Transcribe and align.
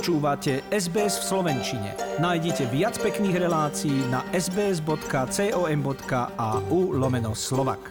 Počúvate 0.00 0.64
SBS 0.72 1.20
v 1.20 1.24
Slovenčine. 1.28 1.92
Nájdite 2.16 2.64
viac 2.72 2.96
pekných 2.96 3.36
relácií 3.36 4.00
na 4.08 4.24
sbs.com.au 4.32 4.96
lomeno 6.96 7.36
slovak. 7.36 7.84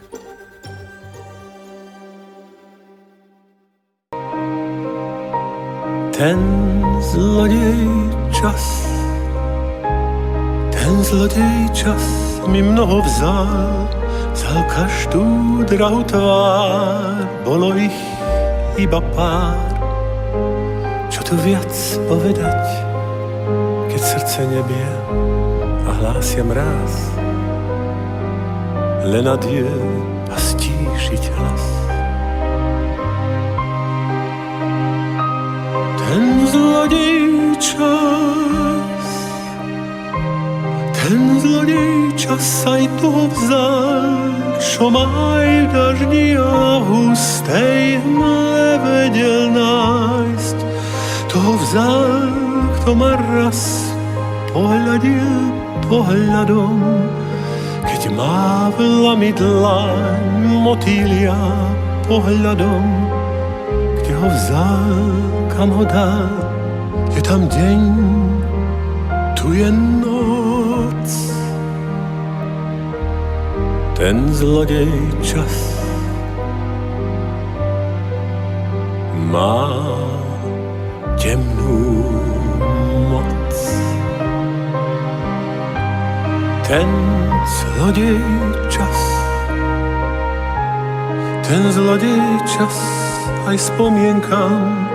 Ten 6.10 6.42
zloděj 7.13 7.78
čas, 8.33 8.89
ten 10.73 10.94
zloděj 11.05 11.69
čas 11.78 12.01
mi 12.49 12.65
mnoho 12.65 13.05
vzal, 13.05 13.85
vzal 14.33 14.65
každú 14.65 15.62
drahú 15.69 16.02
tvár, 16.09 17.21
bolo 17.45 17.77
ich 17.77 17.94
iba 18.81 18.98
pár 19.13 19.78
tu 21.29 21.38
viac 21.45 21.69
povedať, 22.09 22.65
keď 23.85 24.01
srdce 24.01 24.49
nebie 24.49 24.89
a 25.85 25.91
hlásia 26.01 26.41
mráz. 26.41 26.93
Len 29.05 29.29
adie 29.29 29.70
a 30.25 30.37
stíšiť 30.41 31.23
hlas. 31.37 31.65
Ten 36.01 36.49
zlodej 36.49 37.21
čas, 37.61 39.05
ten 40.98 41.21
zlodej 41.45 41.93
čas 42.17 42.65
aj 42.65 42.89
toho 42.98 43.29
vzal, 43.29 44.01
čo 44.57 44.89
maj 44.89 45.45
daždi 45.70 46.41
a 46.41 46.81
hustej 46.81 48.01
hmle 48.01 48.81
vedel 48.81 49.54
nájsť 49.54 50.09
to 51.40 51.55
vzal, 51.55 52.04
kto 52.76 52.91
ma 52.99 53.15
raz 53.15 53.87
pohľadil 54.51 55.32
pohľadom, 55.87 56.84
keď 57.87 58.01
mávla 58.12 59.13
mi 59.15 59.32
dlaň 59.32 60.23
motýlia 60.60 61.40
pohľadom, 62.12 62.84
kde 64.04 64.12
ho 64.20 64.28
vzal, 64.28 65.00
kam 65.56 65.72
ho 65.72 65.84
dal, 65.88 66.28
je 67.16 67.22
tam 67.23 67.48
deň, 67.48 67.82
tu 69.40 69.56
je 69.56 69.70
noc. 70.04 71.10
Ten 73.95 74.28
zlodej 74.36 74.92
čas 75.23 75.56
má 79.32 80.19
temnú 81.20 82.08
moc. 83.12 83.52
Ten 86.64 86.88
zlodej 87.44 88.23
čas, 88.72 89.00
ten 91.44 91.61
zlodej 91.76 92.23
čas 92.48 92.76
aj 93.52 93.58
spomienkam 93.59 94.88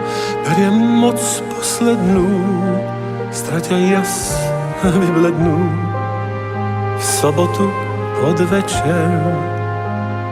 beriem 0.49 0.77
moc 1.05 1.21
poslednú, 1.53 2.29
stratia 3.29 4.01
jas 4.01 4.33
vyblednú. 4.81 5.61
V 6.97 7.05
sobotu 7.05 7.69
pod 8.17 8.41
večer, 8.49 9.13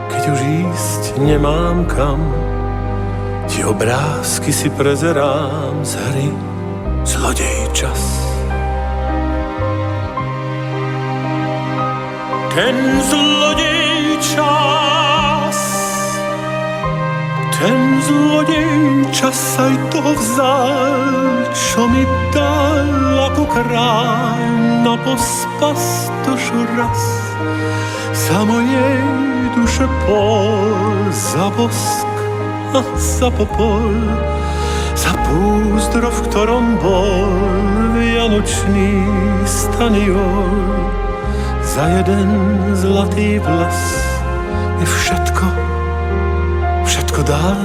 keď 0.09 0.23
už 0.25 0.39
ísť 0.41 1.01
nemám 1.21 1.85
kam, 1.85 2.42
Obrázky 3.63 4.51
si 4.53 4.67
prezerám 4.69 5.87
z 5.87 5.95
hry. 5.95 6.27
Zlodej 7.07 7.71
čas. 7.71 8.01
Ten 12.51 12.75
zlodej 13.07 14.19
čas. 14.19 15.57
Ten 17.55 17.79
zlodej 18.03 19.07
čas 19.15 19.39
aj 19.55 19.75
to 19.95 20.03
vzal 20.11 20.75
Čo 21.55 21.87
mi 21.87 22.03
dal 22.35 23.31
ako 23.31 23.47
kráľ 23.47 24.43
Na 24.83 24.99
pospas 25.07 26.11
dušu 26.27 26.67
raz. 26.75 27.01
Za 28.11 28.43
mojej 28.43 28.99
duše 29.55 29.87
pol 30.03 31.07
za 32.97 33.29
popol, 33.29 33.93
za 34.97 35.13
púzdro, 35.29 36.09
v 36.09 36.19
ktorom 36.25 36.65
bol 36.81 37.29
vianočný 37.93 39.05
staniol. 39.45 40.49
Za 41.61 41.85
jeden 42.01 42.29
zlatý 42.73 43.37
vlas 43.37 43.79
mi 44.81 44.85
všetko, 44.85 45.45
všetko 46.85 47.19
dal. 47.29 47.61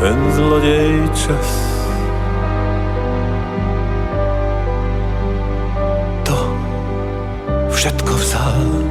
Ten 0.00 0.18
zlodej 0.32 1.06
čas 1.14 1.48
to 6.26 6.38
všetko 7.70 8.12
vzal. 8.18 8.89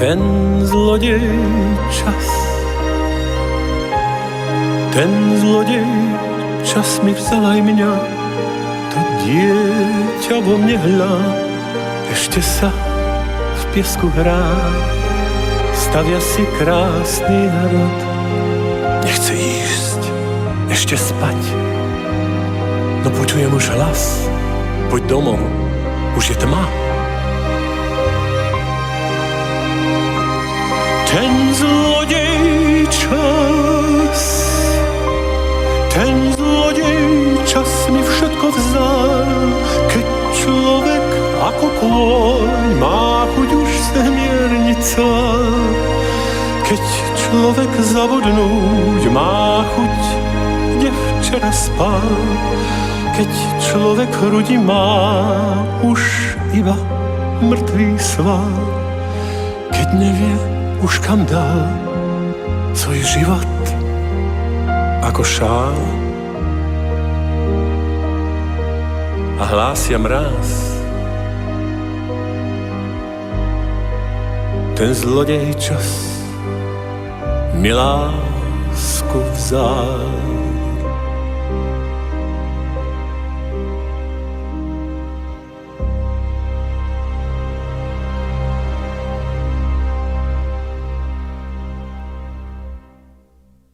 Ten 0.00 0.20
zlodej 0.64 1.20
čas. 1.92 2.26
Ten 4.96 5.12
zlodej 5.36 5.84
čas 6.64 7.04
mi 7.04 7.12
vzal 7.12 7.44
aj 7.44 7.60
mňa, 7.60 7.92
to 8.88 8.98
dieťa 9.20 10.36
vo 10.40 10.56
mne 10.56 10.80
hľa, 10.80 11.14
ešte 12.16 12.40
sa 12.40 12.72
v 13.52 13.62
piesku 13.76 14.08
hrá, 14.16 14.48
stavia 15.76 16.16
si 16.16 16.48
krásny 16.56 17.52
hrad. 17.52 18.00
Nechce 19.04 19.36
ísť, 19.36 20.00
ešte 20.72 20.96
spať, 20.96 21.40
no 23.04 23.12
počujem 23.20 23.52
už 23.52 23.68
hlas, 23.76 24.24
poď 24.88 25.12
domov, 25.12 25.40
už 26.16 26.32
je 26.32 26.36
tma. 26.40 26.89
Ten 31.10 31.50
zlodej 31.58 32.86
čas, 32.86 34.22
ten 35.90 36.30
zlodej 36.38 37.34
čas 37.50 37.66
mi 37.90 37.98
všetko 37.98 38.46
vzal, 38.54 39.26
keď 39.90 40.06
človek 40.38 41.06
ako 41.42 41.66
kôň 41.82 42.78
má 42.78 43.26
chuť 43.26 43.50
už 43.58 43.70
semiernica. 43.90 45.10
Keď 46.70 46.82
človek 47.26 47.72
zavodnúť 47.90 49.02
má 49.10 49.66
chuť, 49.66 49.98
kde 50.78 50.90
včera 50.94 51.50
spal, 51.50 52.06
keď 53.18 53.30
človek 53.58 54.10
hrudi 54.14 54.62
má 54.62 55.58
už 55.82 55.98
iba 56.54 56.78
mŕtvý 57.42 57.98
sval, 57.98 58.54
keď 59.74 59.88
nevie, 59.98 60.49
už 60.80 60.98
kam 61.04 61.28
dal 61.28 61.68
svoj 62.72 63.00
život 63.04 63.52
ako 65.04 65.20
šál 65.20 65.76
a 69.40 69.44
hlásia 69.44 70.00
mráz. 70.00 70.80
Ten 74.76 74.96
zlodej 74.96 75.52
čas 75.60 76.20
milásku 77.60 79.20
vzal. 79.36 80.39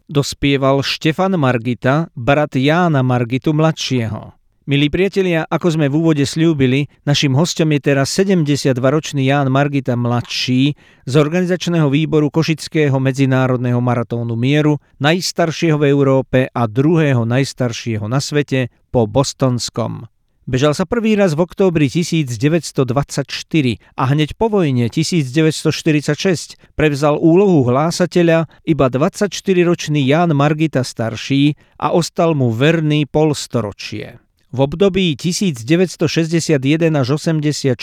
Dospieval 0.07 0.83
Štefan 0.83 1.35
Margita, 1.39 2.11
brat 2.15 2.55
Jána 2.55 3.03
Margitu 3.03 3.53
mladšieho. 3.53 4.35
Milí 4.67 4.91
priatelia, 4.91 5.47
ako 5.47 5.79
sme 5.79 5.87
v 5.87 5.95
úvode 5.95 6.27
slúbili, 6.27 6.91
našim 7.07 7.39
hostom 7.39 7.71
je 7.71 7.87
teraz 7.87 8.11
72-ročný 8.19 9.31
Ján 9.31 9.47
Margita 9.47 9.95
mladší 9.95 10.75
z 11.07 11.15
organizačného 11.15 11.87
výboru 11.87 12.35
Košického 12.35 12.99
medzinárodného 12.99 13.79
maratónu 13.79 14.35
mieru, 14.35 14.83
najstaršieho 14.99 15.79
v 15.79 15.87
Európe 15.87 16.39
a 16.51 16.67
druhého 16.67 17.23
najstaršieho 17.23 18.11
na 18.11 18.19
svete 18.19 18.75
po 18.91 19.07
bostonskom. 19.07 20.11
Bežal 20.47 20.79
sa 20.79 20.87
prvý 20.87 21.19
raz 21.19 21.35
v 21.35 21.43
októbri 21.43 21.91
1924 21.91 22.87
a 23.99 24.03
hneď 24.15 24.39
po 24.39 24.47
vojne 24.47 24.87
1946 24.87 26.55
prevzal 26.79 27.19
úlohu 27.19 27.67
hlásateľa 27.67 28.47
iba 28.63 28.87
24-ročný 28.87 30.07
Jan 30.07 30.31
Margita 30.39 30.87
starší 30.87 31.59
a 31.83 31.91
ostal 31.91 32.39
mu 32.39 32.55
verný 32.55 33.11
polstoročie. 33.11 34.23
V 34.55 34.59
období 34.63 35.19
1961 35.19 36.07
až 36.95 37.19
84 37.19 37.75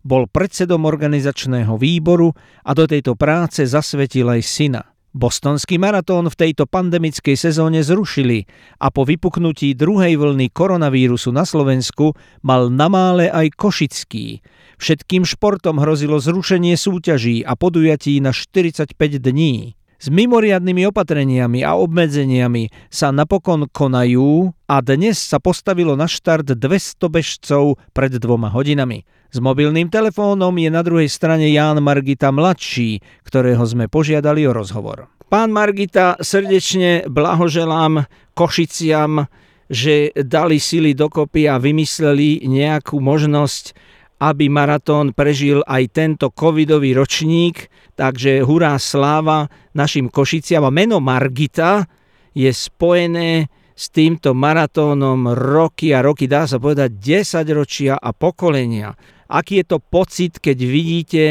bol 0.00 0.24
predsedom 0.32 0.88
organizačného 0.88 1.76
výboru 1.76 2.32
a 2.64 2.72
do 2.72 2.88
tejto 2.88 3.20
práce 3.20 3.68
zasvetil 3.68 4.32
aj 4.32 4.40
syna. 4.48 4.82
Bostonský 5.18 5.82
maratón 5.82 6.30
v 6.30 6.38
tejto 6.38 6.70
pandemickej 6.70 7.34
sezóne 7.34 7.82
zrušili 7.82 8.46
a 8.78 8.94
po 8.94 9.02
vypuknutí 9.02 9.74
druhej 9.74 10.14
vlny 10.14 10.54
koronavírusu 10.54 11.34
na 11.34 11.42
Slovensku 11.42 12.14
mal 12.46 12.70
na 12.70 12.86
mále 12.86 13.26
aj 13.26 13.50
Košický. 13.58 14.46
Všetkým 14.78 15.26
športom 15.26 15.82
hrozilo 15.82 16.22
zrušenie 16.22 16.78
súťaží 16.78 17.42
a 17.42 17.58
podujatí 17.58 18.22
na 18.22 18.30
45 18.30 18.94
dní. 19.18 19.74
S 19.98 20.06
mimoriadnými 20.06 20.86
opatreniami 20.86 21.66
a 21.66 21.74
obmedzeniami 21.74 22.70
sa 22.86 23.10
napokon 23.10 23.66
konajú 23.66 24.54
a 24.70 24.78
dnes 24.78 25.18
sa 25.18 25.42
postavilo 25.42 25.98
na 25.98 26.06
štart 26.06 26.54
200 26.54 27.10
bežcov 27.10 27.82
pred 27.90 28.14
dvoma 28.14 28.54
hodinami. 28.54 29.02
S 29.28 29.38
mobilným 29.44 29.92
telefónom 29.92 30.56
je 30.56 30.70
na 30.72 30.80
druhej 30.80 31.08
strane 31.12 31.52
Ján 31.52 31.84
Margita 31.84 32.32
mladší, 32.32 33.04
ktorého 33.28 33.60
sme 33.68 33.84
požiadali 33.84 34.48
o 34.48 34.56
rozhovor. 34.56 35.12
Pán 35.28 35.52
Margita, 35.52 36.16
srdečne 36.16 37.04
blahoželám 37.04 38.08
Košiciam, 38.32 39.28
že 39.68 40.16
dali 40.16 40.56
sily 40.56 40.96
dokopy 40.96 41.44
a 41.44 41.60
vymysleli 41.60 42.48
nejakú 42.48 42.96
možnosť 42.96 43.76
aby 44.18 44.50
maratón 44.50 45.14
prežil 45.14 45.62
aj 45.62 45.94
tento 45.94 46.34
covidový 46.34 46.90
ročník, 46.90 47.70
takže 47.94 48.42
hurá 48.42 48.74
sláva 48.82 49.46
našim 49.78 50.10
Košiciam 50.10 50.66
a 50.66 50.74
meno 50.74 50.98
Margita 50.98 51.86
je 52.34 52.50
spojené 52.50 53.46
s 53.78 53.94
týmto 53.94 54.34
maratónom 54.34 55.38
roky 55.38 55.94
a 55.94 56.02
roky, 56.02 56.26
dá 56.26 56.50
sa 56.50 56.58
povedať 56.58 56.98
10 56.98 57.46
ročia 57.54 57.94
a 57.94 58.10
pokolenia. 58.10 58.90
Aký 59.28 59.60
je 59.60 59.76
to 59.76 59.78
pocit, 59.78 60.40
keď 60.40 60.56
vidíte, 60.56 61.24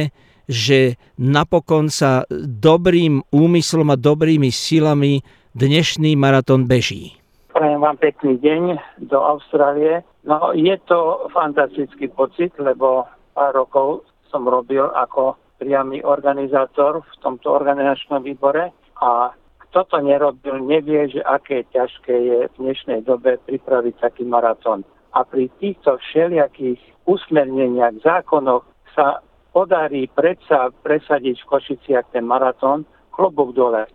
že 0.46 1.02
napokon 1.18 1.90
sa 1.90 2.30
dobrým 2.30 3.26
úmyslom 3.34 3.90
a 3.90 3.98
dobrými 3.98 4.54
silami 4.54 5.26
dnešný 5.58 6.14
maratón 6.14 6.70
beží? 6.70 7.18
Prajem 7.50 7.82
vám 7.82 7.98
pekný 7.98 8.38
deň 8.38 8.64
do 9.10 9.18
Austrálie. 9.18 10.06
No, 10.30 10.54
je 10.54 10.78
to 10.86 11.26
fantastický 11.34 12.06
pocit, 12.14 12.54
lebo 12.62 13.10
pár 13.34 13.58
rokov 13.58 14.06
som 14.30 14.46
robil 14.46 14.86
ako 14.94 15.34
priamy 15.58 16.06
organizátor 16.06 17.02
v 17.02 17.14
tomto 17.26 17.50
organizačnom 17.50 18.22
výbore 18.22 18.70
a 19.02 19.34
kto 19.68 19.90
to 19.90 19.98
nerobil, 20.06 20.62
nevie, 20.62 21.10
že 21.10 21.26
aké 21.26 21.66
ťažké 21.74 22.14
je 22.14 22.40
v 22.46 22.56
dnešnej 22.62 23.02
dobe 23.10 23.42
pripraviť 23.42 24.06
taký 24.06 24.22
maratón. 24.22 24.86
A 25.18 25.26
pri 25.26 25.50
týchto 25.58 25.98
všelijakých 25.98 26.97
usmerneniach, 27.08 28.04
zákonoch 28.04 28.68
sa 28.92 29.24
podarí 29.56 30.12
predsa 30.12 30.70
presadiť 30.84 31.42
v 31.42 31.50
Košiciach 31.50 32.12
ten 32.14 32.28
maratón, 32.28 32.84
klobúk 33.10 33.56
dole 33.56 33.88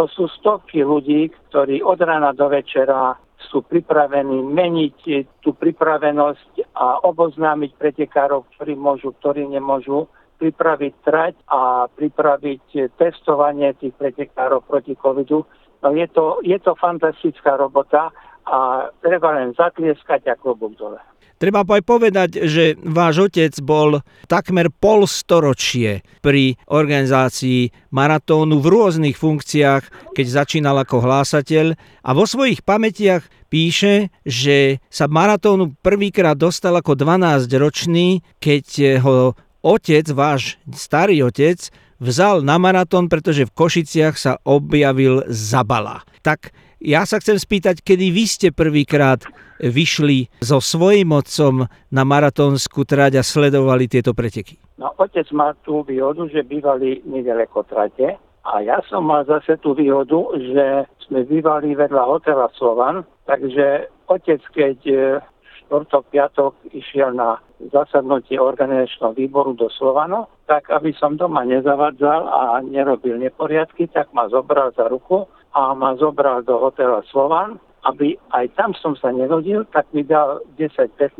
to 0.00 0.08
sú 0.08 0.32
stovky 0.32 0.80
ľudí, 0.80 1.28
ktorí 1.50 1.84
od 1.84 2.00
rána 2.00 2.32
do 2.32 2.48
večera 2.48 3.20
sú 3.52 3.60
pripravení 3.60 4.40
meniť 4.40 4.96
tú 5.44 5.52
pripravenosť 5.52 6.72
a 6.72 7.04
oboznámiť 7.04 7.76
pretekárov, 7.76 8.48
ktorí 8.56 8.80
môžu, 8.80 9.12
ktorí 9.20 9.44
nemôžu, 9.44 10.08
pripraviť 10.40 10.94
trať 11.04 11.34
a 11.52 11.84
pripraviť 11.92 12.96
testovanie 12.96 13.76
tých 13.76 13.92
pretekárov 14.00 14.64
proti 14.64 14.96
covidu. 14.96 15.44
No 15.84 15.92
je 15.92 16.08
to, 16.08 16.40
je 16.40 16.56
to 16.56 16.72
fantastická 16.80 17.60
robota 17.60 18.08
a 18.48 18.88
treba 19.04 19.36
len 19.36 19.52
zatlieskať 19.52 20.32
a 20.32 20.34
klobúk 20.40 20.80
dole. 20.80 21.00
Treba 21.40 21.64
aj 21.64 21.82
povedať, 21.88 22.44
že 22.44 22.76
váš 22.84 23.32
otec 23.32 23.56
bol 23.64 24.04
takmer 24.28 24.68
polstoročie 24.68 26.04
pri 26.20 26.60
organizácii 26.68 27.72
maratónu 27.96 28.60
v 28.60 28.66
rôznych 28.68 29.16
funkciách, 29.16 30.12
keď 30.12 30.26
začínal 30.28 30.76
ako 30.84 31.00
hlásateľ 31.00 31.80
a 32.04 32.10
vo 32.12 32.28
svojich 32.28 32.60
pamätiach 32.60 33.24
píše, 33.48 34.12
že 34.28 34.84
sa 34.92 35.08
maratónu 35.08 35.72
prvýkrát 35.80 36.36
dostal 36.36 36.76
ako 36.76 36.92
12-ročný, 36.92 38.20
keď 38.36 39.00
ho 39.00 39.32
otec, 39.64 40.12
váš 40.12 40.60
starý 40.76 41.24
otec, 41.24 41.56
vzal 42.04 42.44
na 42.44 42.60
maratón, 42.60 43.08
pretože 43.08 43.48
v 43.48 43.56
Košiciach 43.56 44.16
sa 44.20 44.36
objavil 44.44 45.24
Zabala. 45.32 46.04
Tak 46.20 46.52
ja 46.84 47.08
sa 47.08 47.16
chcem 47.16 47.40
spýtať, 47.40 47.80
kedy 47.80 48.12
vy 48.12 48.24
ste 48.28 48.48
prvýkrát 48.52 49.24
vyšli 49.60 50.40
so 50.40 50.58
svojím 50.58 51.12
otcom 51.12 51.68
na 51.92 52.02
maratónsku 52.02 52.88
trať 52.88 53.20
a 53.20 53.22
sledovali 53.22 53.86
tieto 53.86 54.16
preteky? 54.16 54.56
No, 54.80 54.96
otec 54.96 55.28
má 55.36 55.52
tú 55.60 55.84
výhodu, 55.84 56.24
že 56.32 56.40
bývali 56.40 57.04
nedaleko 57.04 57.68
trate 57.68 58.16
a 58.48 58.64
ja 58.64 58.80
som 58.88 59.04
mal 59.04 59.28
zase 59.28 59.60
tú 59.60 59.76
výhodu, 59.76 60.32
že 60.40 60.88
sme 61.04 61.28
bývali 61.28 61.76
vedľa 61.76 62.02
hotela 62.08 62.48
Slovan, 62.56 63.04
takže 63.28 63.92
otec, 64.08 64.40
keď 64.56 64.78
e, 64.88 64.96
štvrtok, 65.60 66.04
piatok 66.08 66.52
išiel 66.72 67.12
na 67.12 67.36
zasadnutie 67.68 68.40
organizačného 68.40 69.12
výboru 69.12 69.52
do 69.52 69.68
Slovano, 69.68 70.32
tak 70.48 70.72
aby 70.72 70.96
som 70.96 71.20
doma 71.20 71.44
nezavadzal 71.44 72.24
a 72.24 72.40
nerobil 72.64 73.20
neporiadky, 73.20 73.92
tak 73.92 74.08
ma 74.16 74.32
zobral 74.32 74.72
za 74.72 74.88
ruku 74.88 75.28
a 75.52 75.76
ma 75.76 75.92
zobral 76.00 76.40
do 76.40 76.56
hotela 76.56 77.04
Slovan, 77.12 77.60
aby 77.88 78.16
aj 78.36 78.52
tam 78.56 78.76
som 78.76 78.92
sa 78.96 79.08
nerodil, 79.14 79.64
tak 79.72 79.88
mi 79.96 80.04
dal 80.04 80.44
10-15 80.60 81.16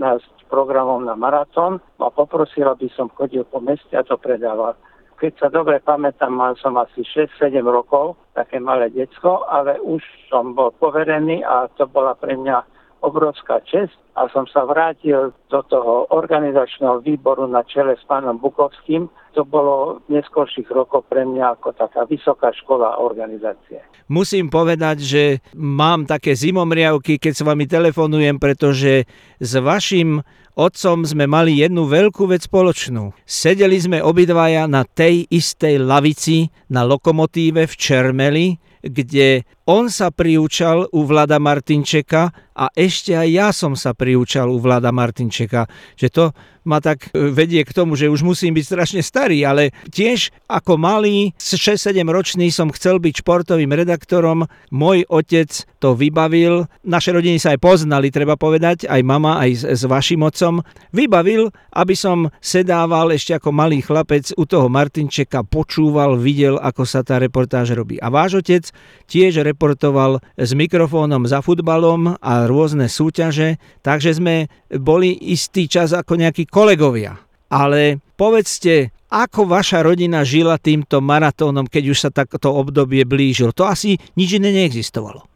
programov 0.52 1.00
na 1.06 1.16
maratón 1.16 1.80
a 2.02 2.10
poprosil, 2.12 2.68
aby 2.68 2.90
som 2.92 3.08
chodil 3.14 3.46
po 3.46 3.62
meste 3.62 3.94
a 3.96 4.04
to 4.04 4.18
predával. 4.20 4.76
Keď 5.20 5.32
sa 5.36 5.48
dobre 5.52 5.84
pamätám, 5.84 6.32
mal 6.32 6.56
som 6.56 6.80
asi 6.80 7.04
6-7 7.04 7.60
rokov, 7.64 8.16
také 8.32 8.56
malé 8.56 8.88
decko, 8.88 9.44
ale 9.52 9.76
už 9.84 10.00
som 10.32 10.56
bol 10.56 10.72
poverený 10.80 11.44
a 11.44 11.68
to 11.76 11.84
bola 11.84 12.16
pre 12.16 12.36
mňa 12.36 12.64
obrovská 13.00 13.60
čest 13.64 13.96
a 14.16 14.28
som 14.28 14.44
sa 14.48 14.68
vrátil 14.68 15.32
do 15.48 15.60
toho 15.66 16.06
organizačného 16.12 17.00
výboru 17.00 17.48
na 17.48 17.64
čele 17.64 17.96
s 17.96 18.04
pánom 18.04 18.36
Bukovským. 18.36 19.08
To 19.38 19.46
bolo 19.46 20.04
v 20.08 20.18
neskôrších 20.20 20.68
rokoch 20.68 21.06
pre 21.08 21.24
mňa 21.24 21.56
ako 21.56 21.72
taká 21.72 22.04
vysoká 22.04 22.52
škola 22.52 22.98
organizácie. 23.00 23.80
Musím 24.10 24.50
povedať, 24.50 24.96
že 25.00 25.22
mám 25.54 26.04
také 26.04 26.34
zimomriavky, 26.34 27.16
keď 27.16 27.32
s 27.38 27.46
vami 27.46 27.64
telefonujem, 27.70 28.42
pretože 28.42 29.06
s 29.38 29.52
vašim 29.56 30.20
otcom 30.60 31.08
sme 31.08 31.24
mali 31.24 31.64
jednu 31.64 31.88
veľkú 31.88 32.28
vec 32.28 32.44
spoločnú. 32.44 33.16
Sedeli 33.24 33.80
sme 33.80 34.04
obidvaja 34.04 34.68
na 34.68 34.84
tej 34.84 35.24
istej 35.32 35.80
lavici 35.80 36.52
na 36.68 36.84
lokomotíve 36.84 37.64
v 37.64 37.74
Čermeli, 37.80 38.46
kde 38.84 39.44
on 39.68 39.92
sa 39.92 40.08
priúčal 40.10 40.88
u 40.90 41.04
Vlada 41.04 41.36
Martinčeka 41.36 42.32
a 42.56 42.66
ešte 42.74 43.14
aj 43.14 43.28
ja 43.28 43.48
som 43.52 43.76
sa 43.76 43.94
priúčal 43.94 44.50
u 44.50 44.58
Vlada 44.58 44.90
Martinčeka. 44.90 45.68
Že 45.94 46.08
to 46.10 46.24
ma 46.64 46.82
tak 46.82 47.12
e, 47.12 47.30
vedie 47.30 47.62
k 47.62 47.70
tomu, 47.70 47.94
že 47.94 48.10
už 48.10 48.24
musím 48.26 48.56
byť 48.56 48.64
strašne 48.66 49.00
starý, 49.04 49.44
ale 49.46 49.70
tiež 49.92 50.34
ako 50.50 50.76
malý, 50.80 51.32
6-7 51.38 52.02
ročný 52.08 52.50
som 52.50 52.72
chcel 52.74 52.98
byť 52.98 53.22
športovým 53.22 53.70
redaktorom. 53.70 54.48
Môj 54.74 55.06
otec 55.06 55.48
to 55.78 55.94
vybavil. 55.94 56.66
Naše 56.84 57.14
rodiny 57.14 57.38
sa 57.38 57.54
aj 57.54 57.60
poznali, 57.62 58.12
treba 58.12 58.34
povedať, 58.34 58.90
aj 58.90 59.00
mama, 59.06 59.38
aj 59.38 59.50
s, 59.54 59.62
s 59.64 59.82
vašim 59.86 60.20
otcom. 60.24 60.49
Vybavil, 60.90 61.54
aby 61.70 61.94
som 61.94 62.34
sedával 62.42 63.14
ešte 63.14 63.38
ako 63.38 63.54
malý 63.54 63.78
chlapec 63.78 64.34
u 64.34 64.42
toho 64.42 64.66
Martinčeka, 64.66 65.46
počúval, 65.46 66.18
videl, 66.18 66.58
ako 66.58 66.82
sa 66.82 67.06
tá 67.06 67.22
reportáž 67.22 67.78
robí. 67.78 68.02
A 68.02 68.10
váš 68.10 68.42
otec 68.42 68.66
tiež 69.06 69.46
reportoval 69.46 70.18
s 70.34 70.50
mikrofónom 70.50 71.30
za 71.30 71.38
futbalom 71.38 72.18
a 72.18 72.50
rôzne 72.50 72.90
súťaže, 72.90 73.62
takže 73.86 74.18
sme 74.18 74.50
boli 74.74 75.14
istý 75.30 75.70
čas 75.70 75.94
ako 75.94 76.18
nejakí 76.18 76.50
kolegovia. 76.50 77.14
Ale 77.50 78.02
povedzte, 78.18 78.90
ako 79.10 79.46
vaša 79.46 79.86
rodina 79.86 80.22
žila 80.26 80.58
týmto 80.58 81.02
maratónom, 81.02 81.66
keď 81.66 81.84
už 81.90 81.98
sa 81.98 82.10
takto 82.10 82.50
obdobie 82.50 83.02
blížilo? 83.06 83.50
To 83.58 83.66
asi 83.66 83.98
nič 84.14 84.38
iné 84.38 84.54
neexistovalo. 84.54 85.29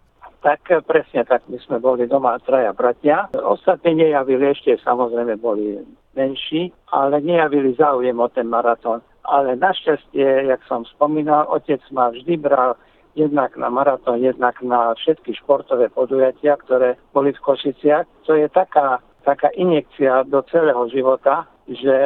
Tak 0.44 0.60
presne 0.84 1.24
tak, 1.24 1.48
my 1.48 1.56
sme 1.64 1.80
boli 1.80 2.04
doma 2.04 2.36
traja 2.44 2.76
bratia. 2.76 3.32
Ostatní 3.32 3.96
nejavili 3.96 4.52
ešte, 4.52 4.76
samozrejme 4.84 5.40
boli 5.40 5.80
menší, 6.12 6.68
ale 6.92 7.24
nejavili 7.24 7.72
záujem 7.80 8.20
o 8.20 8.28
ten 8.28 8.52
maratón. 8.52 9.00
Ale 9.24 9.56
našťastie, 9.56 10.52
jak 10.52 10.60
som 10.68 10.84
spomínal, 10.84 11.48
otec 11.48 11.80
ma 11.96 12.12
vždy 12.12 12.36
bral 12.36 12.76
jednak 13.16 13.56
na 13.56 13.72
maratón, 13.72 14.20
jednak 14.20 14.60
na 14.60 14.92
všetky 14.92 15.32
športové 15.32 15.88
podujatia, 15.88 16.60
ktoré 16.60 17.00
boli 17.16 17.32
v 17.32 17.40
Košiciach. 17.40 18.04
To 18.28 18.36
je 18.36 18.44
taká 18.52 19.00
taká 19.24 19.48
injekcia 19.56 20.28
do 20.28 20.44
celého 20.52 20.84
života, 20.92 21.48
že 21.64 21.96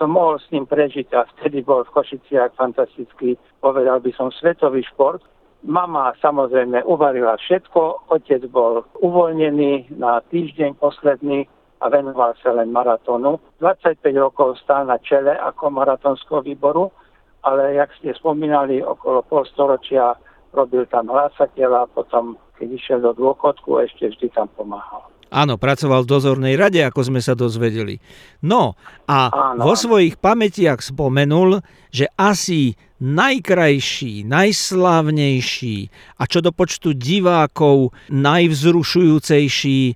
som 0.00 0.16
mohol 0.16 0.40
s 0.40 0.48
ním 0.48 0.64
prežiť 0.64 1.12
a 1.12 1.28
vtedy 1.36 1.60
bol 1.60 1.84
v 1.84 1.92
Košiciach 1.92 2.56
fantastický, 2.56 3.36
povedal 3.60 4.00
by 4.00 4.10
som, 4.16 4.32
svetový 4.32 4.80
šport. 4.88 5.20
Mama 5.66 6.14
samozrejme 6.22 6.86
uvarila 6.86 7.34
všetko, 7.42 8.06
otec 8.14 8.46
bol 8.46 8.86
uvoľnený 9.02 9.98
na 9.98 10.22
týždeň 10.30 10.78
posledný 10.78 11.50
a 11.82 11.90
venoval 11.90 12.38
sa 12.38 12.54
len 12.54 12.70
maratónu. 12.70 13.42
25 13.58 13.98
rokov 14.14 14.62
stál 14.62 14.86
na 14.86 15.02
čele 15.02 15.34
ako 15.34 15.74
maratónskeho 15.74 16.46
výboru, 16.46 16.94
ale 17.42 17.74
jak 17.82 17.90
ste 17.98 18.14
spomínali, 18.14 18.78
okolo 18.78 19.26
pol 19.26 19.42
storočia 19.50 20.14
robil 20.54 20.86
tam 20.86 21.10
hlásateľa, 21.10 21.90
potom 21.90 22.38
keď 22.62 22.68
išiel 22.70 22.98
do 23.02 23.12
dôchodku, 23.18 23.82
ešte 23.82 24.06
vždy 24.14 24.32
tam 24.38 24.46
pomáhal. 24.54 25.15
Áno, 25.26 25.58
pracoval 25.58 26.06
v 26.06 26.10
dozornej 26.10 26.54
rade, 26.54 26.78
ako 26.86 27.10
sme 27.10 27.18
sa 27.18 27.34
dozvedeli. 27.34 27.98
No 28.46 28.78
a 29.10 29.30
Áno. 29.30 29.66
vo 29.66 29.74
svojich 29.74 30.22
pamätiach 30.22 30.78
spomenul, 30.78 31.60
že 31.90 32.06
asi 32.14 32.78
najkrajší, 33.02 34.24
najslávnejší 34.24 35.76
a 36.16 36.22
čo 36.24 36.40
do 36.40 36.48
počtu 36.54 36.96
divákov 36.96 37.92
najvzrušujúcejší 38.08 39.80
e, 39.92 39.94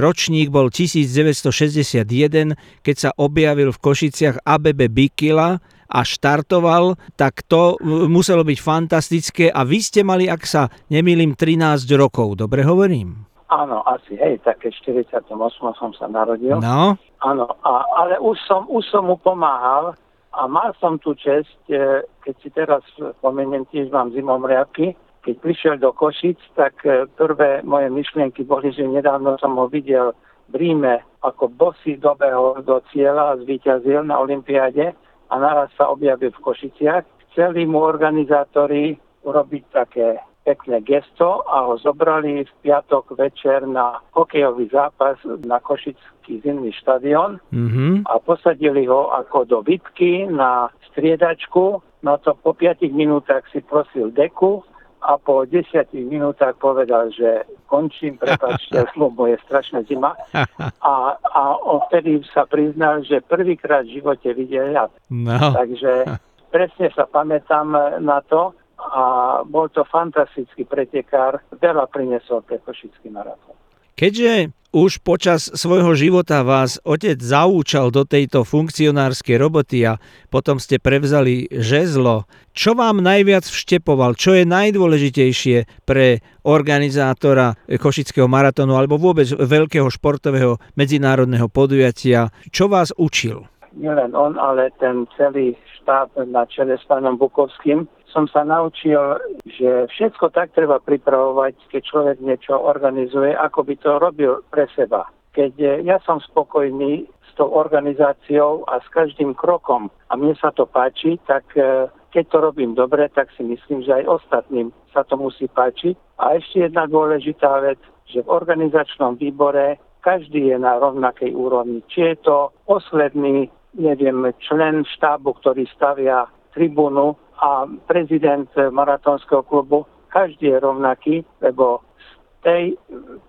ročník 0.00 0.48
bol 0.48 0.72
1961, 0.72 2.56
keď 2.80 2.96
sa 2.96 3.10
objavil 3.20 3.76
v 3.76 3.82
Košiciach 3.82 4.40
ABB 4.40 4.88
Bikila 4.88 5.60
a 5.90 6.00
štartoval, 6.00 6.96
tak 7.20 7.44
to 7.44 7.76
e, 7.76 8.08
muselo 8.08 8.40
byť 8.46 8.58
fantastické 8.62 9.44
a 9.52 9.60
vy 9.66 9.78
ste 9.84 10.00
mali, 10.00 10.24
ak 10.30 10.40
sa 10.48 10.72
nemýlim, 10.88 11.36
13 11.36 11.84
rokov, 11.98 12.40
dobre 12.40 12.64
hovorím? 12.64 13.29
Áno, 13.50 13.82
asi, 13.82 14.14
hej, 14.14 14.38
také 14.46 14.70
48 14.70 15.26
som 15.74 15.90
sa 15.98 16.06
narodil. 16.06 16.62
No. 16.62 16.94
Áno, 17.18 17.44
a, 17.66 17.82
ale 17.98 18.14
už 18.22 18.38
som, 18.46 18.62
už 18.70 18.86
som 18.86 19.10
mu 19.10 19.18
pomáhal 19.18 19.98
a 20.30 20.46
mal 20.46 20.70
som 20.78 21.02
tu 21.02 21.18
čest, 21.18 21.58
e, 21.66 22.06
keď 22.22 22.34
si 22.38 22.48
teraz 22.54 22.86
spomeniem, 23.18 23.66
tiež 23.74 23.90
mám 23.90 24.14
zimomriavky, 24.14 24.94
keď 25.26 25.34
prišiel 25.42 25.74
do 25.82 25.90
Košic, 25.90 26.38
tak 26.54 26.78
e, 26.86 27.10
prvé 27.18 27.66
moje 27.66 27.90
myšlienky 27.90 28.46
boli, 28.46 28.70
že 28.70 28.86
nedávno 28.86 29.34
som 29.42 29.58
ho 29.58 29.66
videl 29.66 30.14
v 30.50 30.54
Ríme, 30.54 31.02
ako 31.26 31.50
bosy 31.50 31.98
dobehol 31.98 32.62
do 32.62 32.78
cieľa 32.94 33.34
a 33.34 33.38
zvíťazil 33.42 34.06
na 34.06 34.22
Olympiáde 34.22 34.94
a 35.26 35.34
naraz 35.34 35.74
sa 35.74 35.90
objavil 35.90 36.30
v 36.30 36.42
Košiciach. 36.42 37.34
Chceli 37.34 37.66
mu 37.66 37.82
organizátori 37.82 38.94
urobiť 39.26 39.64
také 39.74 40.29
pekné 40.50 40.82
gesto 40.82 41.46
a 41.46 41.70
ho 41.70 41.78
zobrali 41.78 42.42
v 42.42 42.52
piatok 42.66 43.14
večer 43.14 43.62
na 43.70 44.02
hokejový 44.18 44.66
zápas 44.66 45.14
na 45.46 45.62
Košický 45.62 46.42
zimný 46.42 46.74
štadión 46.74 47.38
mm-hmm. 47.54 48.02
a 48.10 48.18
posadili 48.18 48.90
ho 48.90 49.14
ako 49.14 49.46
do 49.46 49.62
bitky 49.62 50.26
na 50.26 50.74
striedačku. 50.90 51.78
No 52.02 52.12
to 52.18 52.34
po 52.34 52.50
5 52.50 52.82
minútach 52.90 53.46
si 53.54 53.62
prosil 53.62 54.10
deku 54.10 54.66
a 55.06 55.16
po 55.16 55.46
10 55.46 55.70
minútach 55.94 56.58
povedal, 56.58 57.14
že 57.14 57.46
končím, 57.70 58.18
prepáčte, 58.18 58.84
slovo 58.92 59.30
je 59.30 59.38
strašná 59.46 59.86
zima. 59.86 60.18
A, 60.80 61.14
a 61.14 61.42
vtedy 61.86 62.24
sa 62.32 62.48
priznal, 62.48 63.04
že 63.04 63.22
prvýkrát 63.22 63.84
v 63.84 64.00
živote 64.00 64.32
videl 64.32 64.72
ľad. 64.72 64.90
No. 65.12 65.52
Takže 65.54 66.08
presne 66.50 66.88
sa 66.96 67.04
pamätám 67.06 68.00
na 68.00 68.18
to 68.26 68.56
a 68.90 69.02
bol 69.46 69.70
to 69.70 69.86
fantastický 69.86 70.66
pretekár. 70.66 71.38
Veľa 71.54 71.86
priniesol 71.86 72.42
pre 72.42 72.58
Košický 72.58 73.08
maratón. 73.14 73.54
Keďže 73.94 74.50
už 74.70 75.02
počas 75.02 75.50
svojho 75.50 75.98
života 75.98 76.46
vás 76.46 76.78
otec 76.86 77.18
zaúčal 77.18 77.90
do 77.90 78.06
tejto 78.06 78.46
funkcionárskej 78.46 79.36
roboty 79.36 79.82
a 79.82 79.98
potom 80.30 80.62
ste 80.62 80.78
prevzali 80.78 81.50
žezlo, 81.50 82.30
čo 82.54 82.78
vám 82.78 83.02
najviac 83.02 83.42
vštepoval, 83.42 84.14
čo 84.14 84.38
je 84.38 84.46
najdôležitejšie 84.46 85.86
pre 85.86 86.22
organizátora 86.46 87.58
Košického 87.66 88.30
maratónu 88.30 88.78
alebo 88.78 88.94
vôbec 88.94 89.26
veľkého 89.26 89.90
športového 89.90 90.62
medzinárodného 90.78 91.50
podujatia, 91.50 92.30
čo 92.54 92.70
vás 92.70 92.94
učil? 92.94 93.50
Nielen 93.76 94.18
on, 94.18 94.34
ale 94.34 94.74
ten 94.82 95.06
celý 95.14 95.54
štáb 95.78 96.10
na 96.26 96.42
čele 96.50 96.74
s 96.74 96.84
pánom 96.90 97.14
Bukovským 97.14 97.86
som 98.10 98.26
sa 98.26 98.42
naučil, 98.42 98.98
že 99.46 99.86
všetko 99.86 100.34
tak 100.34 100.50
treba 100.52 100.82
pripravovať, 100.82 101.54
keď 101.70 101.82
človek 101.86 102.18
niečo 102.18 102.58
organizuje, 102.58 103.30
ako 103.38 103.62
by 103.62 103.74
to 103.78 103.90
robil 104.02 104.32
pre 104.50 104.66
seba. 104.74 105.06
Keď 105.30 105.86
ja 105.86 106.02
som 106.02 106.18
spokojný 106.18 107.06
s 107.06 107.30
tou 107.38 107.46
organizáciou 107.54 108.66
a 108.66 108.82
s 108.82 108.86
každým 108.90 109.38
krokom 109.38 109.86
a 110.10 110.18
mne 110.18 110.34
sa 110.34 110.50
to 110.50 110.66
páči, 110.66 111.22
tak 111.30 111.46
e, 111.54 111.86
keď 112.10 112.24
to 112.26 112.38
robím 112.42 112.74
dobre, 112.74 113.06
tak 113.14 113.30
si 113.38 113.46
myslím, 113.46 113.86
že 113.86 114.02
aj 114.02 114.10
ostatným 114.10 114.74
sa 114.90 115.06
to 115.06 115.14
musí 115.14 115.46
páčiť. 115.46 115.94
A 116.18 116.34
ešte 116.34 116.66
jedna 116.66 116.90
dôležitá 116.90 117.62
vec, 117.62 117.78
že 118.10 118.26
v 118.26 118.32
organizačnom 118.34 119.14
výbore 119.22 119.78
každý 120.02 120.50
je 120.50 120.58
na 120.58 120.82
rovnakej 120.82 121.30
úrovni. 121.30 121.86
Či 121.86 122.00
je 122.10 122.16
to 122.26 122.36
posledný, 122.66 123.46
neviem, 123.78 124.30
člen 124.42 124.82
štábu, 124.98 125.38
ktorý 125.38 125.66
stavia 125.70 126.26
tribúnu 126.54 127.14
a 127.38 127.66
prezident 127.86 128.50
maratónskeho 128.56 129.46
klubu, 129.46 129.86
každý 130.10 130.50
je 130.50 130.58
rovnaký, 130.58 131.14
lebo 131.40 131.80
z 131.94 132.08
tej 132.42 132.64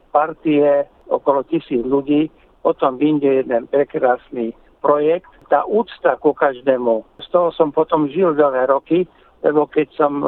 partie 0.10 0.90
okolo 1.08 1.46
tisíc 1.48 1.86
ľudí 1.86 2.28
potom 2.62 2.98
vyjde 2.98 3.46
jeden 3.46 3.70
prekrásny 3.70 4.54
projekt. 4.82 5.30
Tá 5.50 5.68
úcta 5.68 6.18
ku 6.18 6.34
každému, 6.34 7.06
z 7.22 7.28
toho 7.30 7.54
som 7.54 7.70
potom 7.70 8.10
žil 8.10 8.34
dlhé 8.34 8.72
roky, 8.72 9.06
lebo 9.42 9.66
keď 9.68 9.88
som 9.98 10.22
e, 10.22 10.26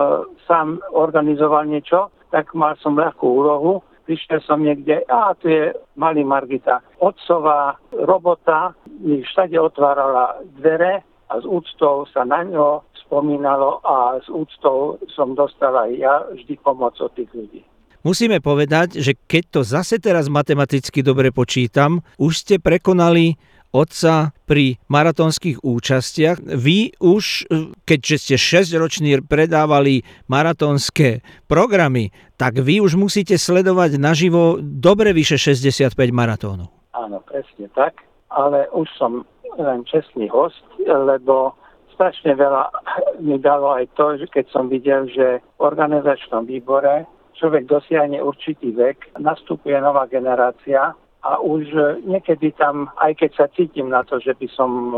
sám 0.50 0.82
organizoval 0.92 1.70
niečo, 1.70 2.10
tak 2.34 2.52
mal 2.58 2.74
som 2.82 2.98
ľahkú 2.98 3.24
úlohu. 3.24 3.86
Prišiel 4.04 4.44
som 4.44 4.60
niekde, 4.60 5.08
a 5.08 5.32
tu 5.40 5.48
je 5.48 5.72
malý 5.96 6.28
Margita. 6.28 6.84
Otcová 7.00 7.80
robota 7.96 8.76
mi 9.00 9.24
všade 9.24 9.56
otvárala 9.56 10.44
dvere 10.60 11.08
a 11.32 11.40
s 11.40 11.46
úctou 11.48 12.04
sa 12.12 12.28
na 12.28 12.44
ňo 12.44 12.84
spomínalo 13.08 13.80
a 13.80 14.20
s 14.20 14.28
úctou 14.28 15.00
som 15.16 15.32
dostal 15.38 15.72
aj 15.72 15.92
ja 15.96 16.16
vždy 16.36 16.60
pomoc 16.60 17.00
od 17.00 17.16
tých 17.16 17.32
ľudí. 17.32 17.64
Musíme 18.04 18.44
povedať, 18.44 19.00
že 19.00 19.16
keď 19.16 19.44
to 19.48 19.62
zase 19.64 19.96
teraz 20.04 20.28
matematicky 20.28 21.00
dobre 21.00 21.32
počítam, 21.32 22.04
už 22.20 22.44
ste 22.44 22.56
prekonali 22.60 23.40
otca 23.74 24.32
pri 24.46 24.78
maratónskych 24.88 25.66
účastiach. 25.66 26.40
Vy 26.46 26.94
už, 27.02 27.50
keďže 27.84 28.16
ste 28.22 28.36
6-roční 28.38 29.26
predávali 29.26 30.06
maratónske 30.30 31.26
programy, 31.50 32.14
tak 32.38 32.62
vy 32.62 32.80
už 32.86 32.96
musíte 32.96 33.36
sledovať 33.36 33.98
naživo 33.98 34.62
dobre 34.62 35.12
vyše 35.12 35.42
65 35.42 35.98
maratónov. 36.14 36.70
Áno, 36.94 37.20
presne 37.26 37.68
tak, 37.74 37.98
ale 38.30 38.70
už 38.72 38.86
som 38.96 39.26
len 39.58 39.82
čestný 39.90 40.30
host, 40.30 40.62
lebo 40.86 41.58
strašne 41.94 42.38
veľa 42.38 42.70
mi 43.22 43.38
dalo 43.38 43.78
aj 43.78 43.86
to, 43.98 44.18
že 44.18 44.26
keď 44.30 44.46
som 44.50 44.70
videl, 44.70 45.10
že 45.10 45.42
v 45.42 45.62
organizačnom 45.62 46.46
výbore 46.46 47.06
človek 47.38 47.66
dosiahne 47.66 48.22
určitý 48.22 48.74
vek, 48.74 49.18
nastupuje 49.22 49.78
nová 49.82 50.06
generácia 50.10 50.94
a 51.24 51.40
už 51.40 51.72
niekedy 52.04 52.52
tam, 52.60 52.92
aj 53.00 53.16
keď 53.16 53.32
sa 53.36 53.48
cítim 53.56 53.88
na 53.88 54.04
to, 54.04 54.20
že 54.20 54.36
by 54.36 54.48
som 54.52 54.72
e, 54.92 54.96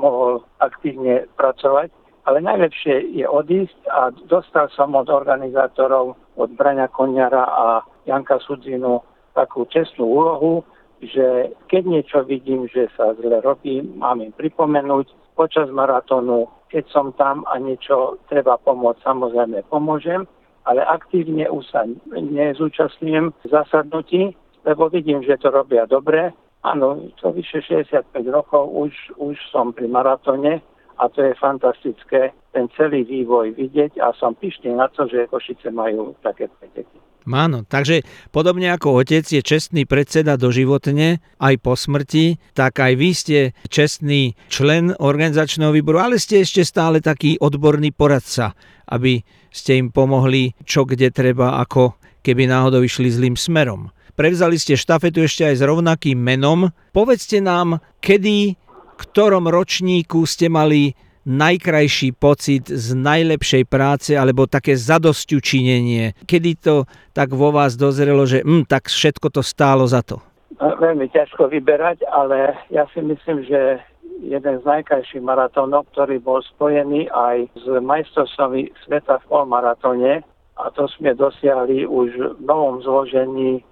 mohol 0.00 0.40
aktívne 0.64 1.28
pracovať, 1.36 1.92
ale 2.24 2.40
najlepšie 2.40 3.12
je 3.12 3.28
odísť 3.28 3.76
a 3.92 4.08
dostal 4.24 4.72
som 4.72 4.96
od 4.96 5.12
organizátorov, 5.12 6.16
od 6.40 6.50
Braňa 6.56 6.88
Koniara 6.90 7.44
a 7.44 7.66
Janka 8.08 8.40
Sudzinu 8.40 9.04
takú 9.36 9.68
čestnú 9.68 10.08
úlohu, 10.08 10.64
že 11.04 11.52
keď 11.68 11.82
niečo 11.84 12.18
vidím, 12.24 12.64
že 12.72 12.88
sa 12.96 13.12
zle 13.20 13.44
robí, 13.44 13.84
mám 14.00 14.24
im 14.24 14.32
pripomenúť, 14.32 15.12
počas 15.36 15.68
maratónu, 15.68 16.48
keď 16.72 16.84
som 16.88 17.12
tam 17.20 17.44
a 17.52 17.60
niečo 17.60 18.16
treba 18.32 18.56
pomôcť, 18.56 19.04
samozrejme 19.04 19.68
pomôžem, 19.68 20.24
ale 20.64 20.80
aktívne 20.82 21.46
už 21.52 21.68
sa 21.68 21.84
nezúčastňujem 22.16 23.36
zasadnutí, 23.44 24.32
lebo 24.66 24.90
vidím, 24.90 25.22
že 25.22 25.38
to 25.38 25.54
robia 25.54 25.86
dobre. 25.86 26.34
Áno, 26.66 27.14
to 27.22 27.30
vyše 27.30 27.62
65 27.62 28.10
rokov 28.26 28.66
už, 28.66 28.92
už 29.22 29.38
som 29.54 29.70
pri 29.70 29.86
maratóne 29.86 30.58
a 30.98 31.06
to 31.06 31.22
je 31.22 31.32
fantastické 31.38 32.34
ten 32.50 32.66
celý 32.74 33.06
vývoj 33.06 33.54
vidieť 33.54 34.02
a 34.02 34.10
som 34.18 34.34
pyšný 34.34 34.74
na 34.74 34.90
to, 34.90 35.06
že 35.06 35.30
Košice 35.30 35.70
majú 35.70 36.16
také 36.24 36.50
preteky. 36.50 36.98
Áno, 37.26 37.66
takže 37.66 38.06
podobne 38.30 38.70
ako 38.70 39.02
otec 39.02 39.26
je 39.26 39.42
čestný 39.42 39.82
predseda 39.82 40.38
doživotne, 40.38 41.18
aj 41.42 41.54
po 41.58 41.74
smrti, 41.74 42.38
tak 42.54 42.78
aj 42.78 42.92
vy 42.94 43.10
ste 43.10 43.38
čestný 43.66 44.38
člen 44.46 44.94
organizačného 44.94 45.74
výboru, 45.74 46.06
ale 46.06 46.22
ste 46.22 46.46
ešte 46.46 46.62
stále 46.62 47.02
taký 47.02 47.34
odborný 47.42 47.90
poradca, 47.90 48.54
aby 48.86 49.26
ste 49.50 49.74
im 49.74 49.90
pomohli 49.90 50.54
čo 50.62 50.86
kde 50.86 51.10
treba, 51.10 51.58
ako 51.66 51.98
keby 52.22 52.46
náhodou 52.46 52.86
išli 52.86 53.10
zlým 53.10 53.34
smerom. 53.34 53.90
Prevzali 54.16 54.56
ste 54.56 54.74
štafetu 54.74 55.22
ešte 55.28 55.44
aj 55.44 55.60
s 55.60 55.62
rovnakým 55.62 56.16
menom. 56.16 56.72
Povedzte 56.90 57.44
nám, 57.44 57.84
kedy, 58.00 58.56
ktorom 58.96 59.46
ročníku 59.46 60.24
ste 60.24 60.48
mali 60.48 60.96
najkrajší 61.26 62.14
pocit 62.16 62.70
z 62.70 62.94
najlepšej 62.94 63.66
práce 63.66 64.14
alebo 64.16 64.48
také 64.48 64.78
zadosťučinenie? 64.78 66.24
Kedy 66.24 66.50
to 66.56 66.88
tak 67.12 67.34
vo 67.34 67.50
vás 67.52 67.74
dozrelo, 67.74 68.24
že 68.24 68.40
hm, 68.40 68.64
tak 68.64 68.88
všetko 68.88 69.28
to 69.34 69.42
stálo 69.44 69.84
za 69.84 70.00
to? 70.00 70.22
Veľmi 70.56 71.12
ťažko 71.12 71.52
vyberať, 71.52 72.06
ale 72.08 72.56
ja 72.72 72.88
si 72.96 73.04
myslím, 73.04 73.44
že 73.44 73.82
jeden 74.24 74.54
z 74.56 74.64
najkrajších 74.64 75.20
maratónov, 75.20 75.84
ktorý 75.92 76.16
bol 76.22 76.40
spojený 76.40 77.12
aj 77.12 77.52
s 77.52 77.64
majstrovstvami 77.68 78.72
sveta 78.86 79.20
v 79.20 79.28
polmaratóne, 79.28 80.24
a 80.56 80.72
to 80.72 80.88
sme 80.88 81.12
dosiahli 81.12 81.84
už 81.84 82.40
v 82.40 82.42
novom 82.42 82.80
zložení 82.80 83.60
e, 83.60 83.62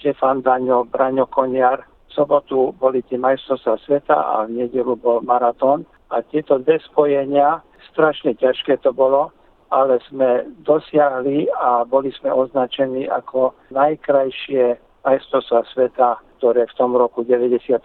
Štefan 0.00 0.40
Daňo, 0.40 0.88
Braňo 0.88 1.28
Koniar. 1.28 1.84
V 2.08 2.12
sobotu 2.16 2.72
boli 2.80 3.04
tie 3.06 3.20
majstrovstvá 3.20 3.76
sveta 3.84 4.16
a 4.16 4.48
v 4.48 4.64
nedelu 4.64 4.96
bol 4.96 5.20
maratón. 5.20 5.84
A 6.10 6.24
tieto 6.24 6.58
dve 6.58 6.80
spojenia, 6.80 7.60
strašne 7.92 8.34
ťažké 8.34 8.80
to 8.80 8.90
bolo, 8.90 9.30
ale 9.70 10.00
sme 10.08 10.48
dosiahli 10.64 11.46
a 11.54 11.84
boli 11.86 12.10
sme 12.18 12.32
označení 12.32 13.06
ako 13.06 13.54
najkrajšie 13.70 14.80
majstrovstvá 15.04 15.60
sveta, 15.70 16.08
ktoré 16.40 16.66
v 16.66 16.76
tom 16.76 16.96
roku 16.96 17.20
97. 17.22 17.76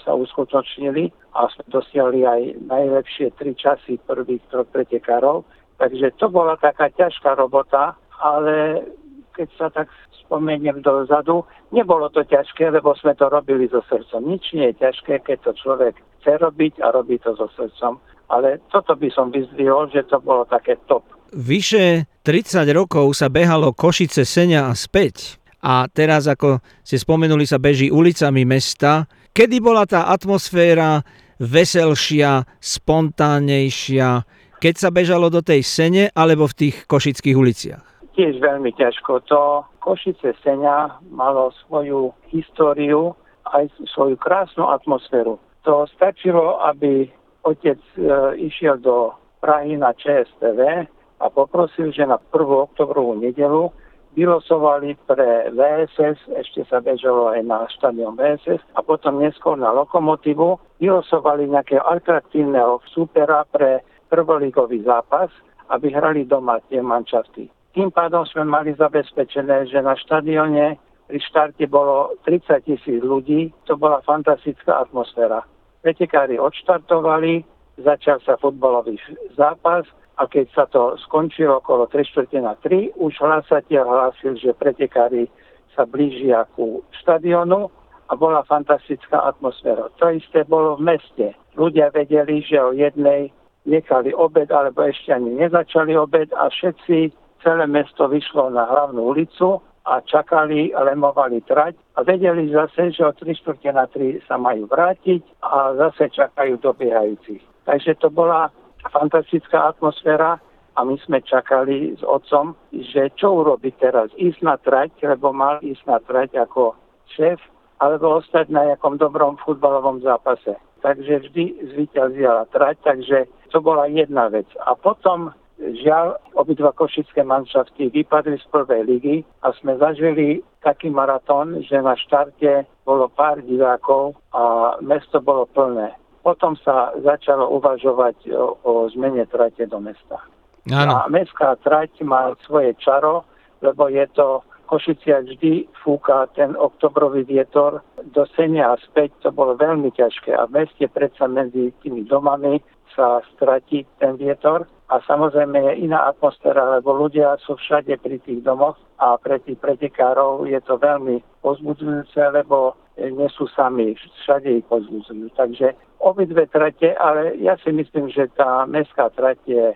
sa 0.00 0.12
uskutočnili 0.16 1.12
a 1.36 1.52
sme 1.52 1.62
dosiahli 1.68 2.24
aj 2.24 2.40
najlepšie 2.64 3.28
tri 3.36 3.52
časy 3.52 4.00
prvých 4.08 4.40
troch 4.48 4.66
pretekárov. 4.72 5.44
Takže 5.80 6.12
to 6.20 6.28
bola 6.28 6.60
taká 6.60 6.92
ťažká 6.92 7.40
robota, 7.40 7.96
ale 8.20 8.84
keď 9.32 9.48
sa 9.56 9.66
tak 9.72 9.88
spomeniem 10.20 10.84
dozadu, 10.84 11.48
nebolo 11.72 12.12
to 12.12 12.20
ťažké, 12.20 12.68
lebo 12.68 12.92
sme 13.00 13.16
to 13.16 13.32
robili 13.32 13.64
so 13.72 13.80
srdcom. 13.88 14.28
Nič 14.28 14.52
nie 14.52 14.68
je 14.70 14.84
ťažké, 14.84 15.24
keď 15.24 15.38
to 15.48 15.52
človek 15.56 15.96
chce 16.20 16.36
robiť 16.36 16.84
a 16.84 16.92
robí 16.92 17.16
to 17.16 17.32
so 17.34 17.48
srdcom. 17.56 17.96
Ale 18.28 18.60
toto 18.68 18.94
by 18.94 19.08
som 19.10 19.32
vyzdvihol, 19.32 19.90
že 19.90 20.06
to 20.06 20.20
bolo 20.20 20.44
také 20.46 20.76
top. 20.84 21.02
Vyše 21.32 22.06
30 22.22 22.62
rokov 22.76 23.16
sa 23.16 23.32
behalo 23.32 23.72
Košice, 23.72 24.28
Senia 24.28 24.68
a 24.68 24.76
späť. 24.76 25.40
A 25.64 25.88
teraz, 25.90 26.28
ako 26.28 26.62
ste 26.84 27.00
spomenuli, 27.00 27.48
sa 27.48 27.56
beží 27.56 27.88
ulicami 27.90 28.44
mesta. 28.44 29.08
Kedy 29.32 29.58
bola 29.58 29.88
tá 29.88 30.12
atmosféra 30.12 31.02
veselšia, 31.40 32.44
spontánnejšia, 32.60 34.22
keď 34.60 34.74
sa 34.76 34.92
bežalo 34.92 35.32
do 35.32 35.40
tej 35.40 35.64
Sene 35.64 36.12
alebo 36.12 36.44
v 36.44 36.68
tých 36.68 36.76
košických 36.84 37.36
uliciach? 37.36 37.82
Tiež 38.12 38.36
veľmi 38.38 38.76
ťažko. 38.76 39.24
To 39.32 39.64
Košice 39.80 40.36
Senia 40.44 41.00
malo 41.08 41.56
svoju 41.64 42.12
históriu, 42.28 43.16
aj 43.48 43.72
svoju 43.96 44.20
krásnu 44.20 44.68
atmosféru. 44.68 45.40
To 45.64 45.88
stačilo, 45.96 46.60
aby 46.60 47.08
otec 47.48 47.80
e, 47.96 48.00
išiel 48.36 48.76
do 48.84 49.16
Prahy 49.40 49.80
na 49.80 49.96
ČSTV 49.96 50.84
a 51.20 51.26
poprosil, 51.32 51.96
že 51.96 52.04
na 52.04 52.20
1. 52.20 52.44
oktobrovú 52.44 53.16
nedelu 53.16 53.72
vylosovali 54.12 54.98
pre 55.06 55.48
VSS, 55.54 56.18
ešte 56.34 56.66
sa 56.68 56.82
bežalo 56.82 57.30
aj 57.32 57.40
na 57.46 57.64
štadión 57.72 58.18
VSS 58.18 58.60
a 58.74 58.84
potom 58.84 59.22
neskôr 59.22 59.56
na 59.56 59.70
Lokomotívu, 59.72 60.60
vylosovali 60.82 61.48
nejakého 61.48 61.80
atraktívneho 61.80 62.82
súpera 62.90 63.46
pre 63.48 63.80
prvoligový 64.10 64.82
zápas, 64.82 65.30
aby 65.70 65.94
hrali 65.94 66.26
doma 66.26 66.58
tie 66.66 66.82
mančafty. 66.82 67.46
Tým 67.70 67.94
pádom 67.94 68.26
sme 68.26 68.42
mali 68.42 68.74
zabezpečené, 68.74 69.70
že 69.70 69.78
na 69.78 69.94
štadióne 69.94 70.74
pri 71.06 71.18
štarte 71.22 71.66
bolo 71.70 72.18
30 72.26 72.66
tisíc 72.66 72.98
ľudí, 73.02 73.54
to 73.70 73.78
bola 73.78 74.02
fantastická 74.02 74.82
atmosféra. 74.82 75.46
Pretekári 75.82 76.38
odštartovali, 76.38 77.46
začal 77.78 78.18
sa 78.26 78.34
futbalový 78.38 78.98
zápas 79.38 79.86
a 80.18 80.26
keď 80.26 80.46
sa 80.52 80.64
to 80.66 80.98
skončilo 81.06 81.62
okolo 81.62 81.86
3 81.86 82.10
čtvrte 82.10 82.38
na 82.42 82.54
3, 82.58 82.98
už 82.98 83.14
hlasateľ 83.22 83.82
hlásil, 83.86 84.38
že 84.38 84.54
pretekári 84.54 85.30
sa 85.74 85.86
blížia 85.86 86.44
ku 86.58 86.82
štadionu 87.02 87.70
a 88.10 88.12
bola 88.18 88.42
fantastická 88.46 89.22
atmosféra. 89.22 89.86
To 90.02 90.10
isté 90.10 90.42
bolo 90.42 90.76
v 90.76 90.94
meste. 90.94 91.26
Ľudia 91.54 91.94
vedeli, 91.94 92.42
že 92.42 92.58
o 92.58 92.74
jednej 92.74 93.30
nechali 93.66 94.14
obed, 94.14 94.48
alebo 94.52 94.82
ešte 94.86 95.12
ani 95.12 95.36
nezačali 95.36 95.96
obed 95.96 96.32
a 96.32 96.48
všetci, 96.48 97.12
celé 97.40 97.64
mesto 97.66 98.08
vyšlo 98.08 98.52
na 98.52 98.68
hlavnú 98.68 99.16
ulicu 99.16 99.60
a 99.88 100.04
čakali, 100.04 100.76
lemovali 100.76 101.40
trať 101.48 101.74
a 101.96 102.04
vedeli 102.04 102.52
zase, 102.52 102.92
že 102.92 103.00
o 103.04 103.12
3 103.16 103.32
čtvrte 103.32 103.70
na 103.72 103.88
3 103.88 104.28
sa 104.28 104.36
majú 104.36 104.68
vrátiť 104.68 105.24
a 105.40 105.72
zase 105.76 106.12
čakajú 106.12 106.60
dobiehajúcich. 106.60 107.40
Takže 107.64 107.96
to 108.00 108.12
bola 108.12 108.52
fantastická 108.92 109.72
atmosféra 109.72 110.36
a 110.76 110.80
my 110.84 110.96
sme 111.04 111.20
čakali 111.24 111.96
s 111.96 112.02
otcom, 112.04 112.56
že 112.72 113.12
čo 113.16 113.40
urobiť 113.44 113.74
teraz, 113.80 114.08
ísť 114.16 114.40
na 114.44 114.56
trať, 114.56 114.92
lebo 115.04 115.32
mal 115.32 115.60
ísť 115.60 115.82
na 115.88 115.98
trať 116.00 116.40
ako 116.40 116.76
šéf, 117.16 117.40
alebo 117.80 118.20
ostať 118.20 118.52
na 118.52 118.68
nejakom 118.72 119.00
dobrom 119.00 119.40
futbalovom 119.40 120.04
zápase. 120.04 120.56
Takže 120.80 121.28
vždy 121.28 121.44
zvíťazila 121.72 122.48
trať, 122.48 122.76
takže 122.84 123.28
to 123.52 123.60
bola 123.60 123.84
jedna 123.86 124.32
vec. 124.32 124.48
A 124.64 124.72
potom 124.72 125.36
Žiaľ, 125.60 126.16
obidva 126.40 126.72
košické 126.72 127.20
manšafty 127.20 127.92
vypadli 127.92 128.40
z 128.40 128.46
prvej 128.48 128.80
ligy 128.88 129.16
a 129.44 129.52
sme 129.60 129.76
zažili 129.76 130.40
taký 130.64 130.88
maratón, 130.88 131.60
že 131.60 131.84
na 131.84 131.92
štarte 132.00 132.64
bolo 132.88 133.12
pár 133.12 133.44
divákov 133.44 134.16
a 134.32 134.76
mesto 134.80 135.20
bolo 135.20 135.44
plné. 135.52 135.92
Potom 136.24 136.56
sa 136.64 136.96
začalo 137.04 137.52
uvažovať 137.60 138.32
o, 138.32 138.56
o 138.64 138.72
zmene 138.88 139.28
trate 139.28 139.68
do 139.68 139.84
mesta. 139.84 140.24
Áno. 140.72 140.96
A 140.96 141.12
mestská 141.12 141.60
trať 141.60 141.92
má 142.08 142.32
svoje 142.48 142.72
čaro, 142.80 143.28
lebo 143.60 143.92
je 143.92 144.08
to 144.16 144.40
Košicia 144.70 145.26
vždy 145.26 145.66
fúka 145.82 146.30
ten 146.38 146.54
oktobrový 146.54 147.26
vietor 147.26 147.82
do 148.14 148.22
senia 148.38 148.70
a 148.70 148.78
späť, 148.78 149.10
to 149.18 149.34
bolo 149.34 149.58
veľmi 149.58 149.90
ťažké 149.90 150.30
a 150.30 150.46
v 150.46 150.62
meste 150.62 150.86
predsa 150.86 151.26
medzi 151.26 151.74
tými 151.82 152.06
domami 152.06 152.62
sa 152.94 153.18
stratí 153.34 153.82
ten 153.98 154.14
vietor 154.14 154.70
a 154.90 155.02
samozrejme 155.02 155.58
je 155.58 155.90
iná 155.90 156.06
atmosféra, 156.10 156.78
lebo 156.78 156.94
ľudia 156.94 157.38
sú 157.42 157.58
všade 157.58 157.98
pri 157.98 158.22
tých 158.22 158.46
domoch 158.46 158.78
a 159.02 159.18
pre 159.18 159.42
tých 159.42 159.58
pretekárov 159.58 160.46
je 160.46 160.62
to 160.62 160.78
veľmi 160.78 161.18
pozbudzujúce, 161.42 162.18
lebo 162.30 162.78
nie 162.94 163.28
sú 163.34 163.50
sami, 163.50 163.98
všade 164.22 164.62
ich 164.62 164.66
pozbudzujú. 164.70 165.34
Takže 165.34 165.74
obidve 165.98 166.46
trate, 166.46 166.94
ale 166.94 167.34
ja 167.42 167.58
si 167.62 167.74
myslím, 167.74 168.10
že 168.10 168.30
tá 168.38 168.66
mestská 168.70 169.10
trať 169.14 169.38
je, 169.46 169.66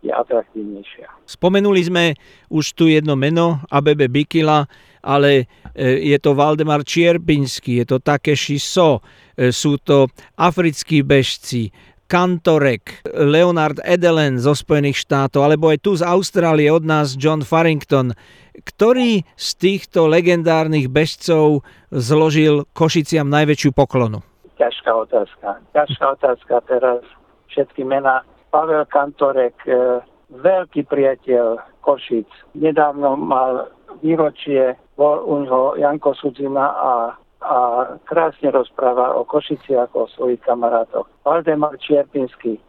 je 0.00 0.12
atraktívnejšia. 0.12 1.08
Spomenuli 1.28 1.82
sme 1.84 2.04
už 2.48 2.72
tu 2.72 2.88
jedno 2.88 3.14
meno, 3.16 3.60
ABB 3.68 4.08
Bikila, 4.08 4.64
ale 5.04 5.48
e, 5.72 6.12
je 6.12 6.18
to 6.20 6.36
Valdemar 6.36 6.84
Čierpinský, 6.84 7.84
je 7.84 7.86
to 7.88 7.96
Takeshi 8.00 8.60
So, 8.60 9.00
e, 9.36 9.52
sú 9.52 9.76
to 9.80 10.08
africkí 10.36 11.04
bežci, 11.04 11.72
Kantorek, 12.10 13.06
Leonard 13.14 13.78
Edelen 13.86 14.42
zo 14.42 14.50
Spojených 14.50 15.06
štátov, 15.06 15.46
alebo 15.46 15.70
aj 15.70 15.78
tu 15.78 15.94
z 15.94 16.02
Austrálie 16.02 16.66
od 16.66 16.82
nás 16.82 17.14
John 17.14 17.46
Farrington. 17.46 18.18
Ktorý 18.66 19.22
z 19.38 19.48
týchto 19.54 20.10
legendárnych 20.10 20.90
bežcov 20.90 21.62
zložil 21.94 22.66
Košiciam 22.74 23.30
najväčšiu 23.30 23.70
poklonu? 23.70 24.26
Ťažká 24.58 24.90
otázka. 24.90 25.62
Ťažká 25.70 26.04
otázka 26.18 26.54
teraz. 26.66 27.06
Všetky 27.46 27.86
mená. 27.86 28.26
Pavel 28.50 28.84
Kantorek, 28.90 29.56
e, 29.66 30.02
veľký 30.30 30.86
priateľ 30.86 31.58
Košic. 31.80 32.28
Nedávno 32.54 33.16
mal 33.16 33.70
výročie, 34.04 34.76
bol 34.94 35.22
u 35.24 35.42
neho 35.42 35.74
Janko 35.78 36.14
Sudzina 36.14 36.74
a 36.74 36.92
a 37.40 37.88
krásne 38.04 38.52
rozpráva 38.52 39.16
o 39.16 39.24
Košici 39.24 39.72
ako 39.72 40.04
o 40.04 40.10
svojich 40.12 40.44
kamarátoch. 40.44 41.08
Valdemar 41.24 41.72
Čierpinský, 41.80 42.60
e, 42.60 42.62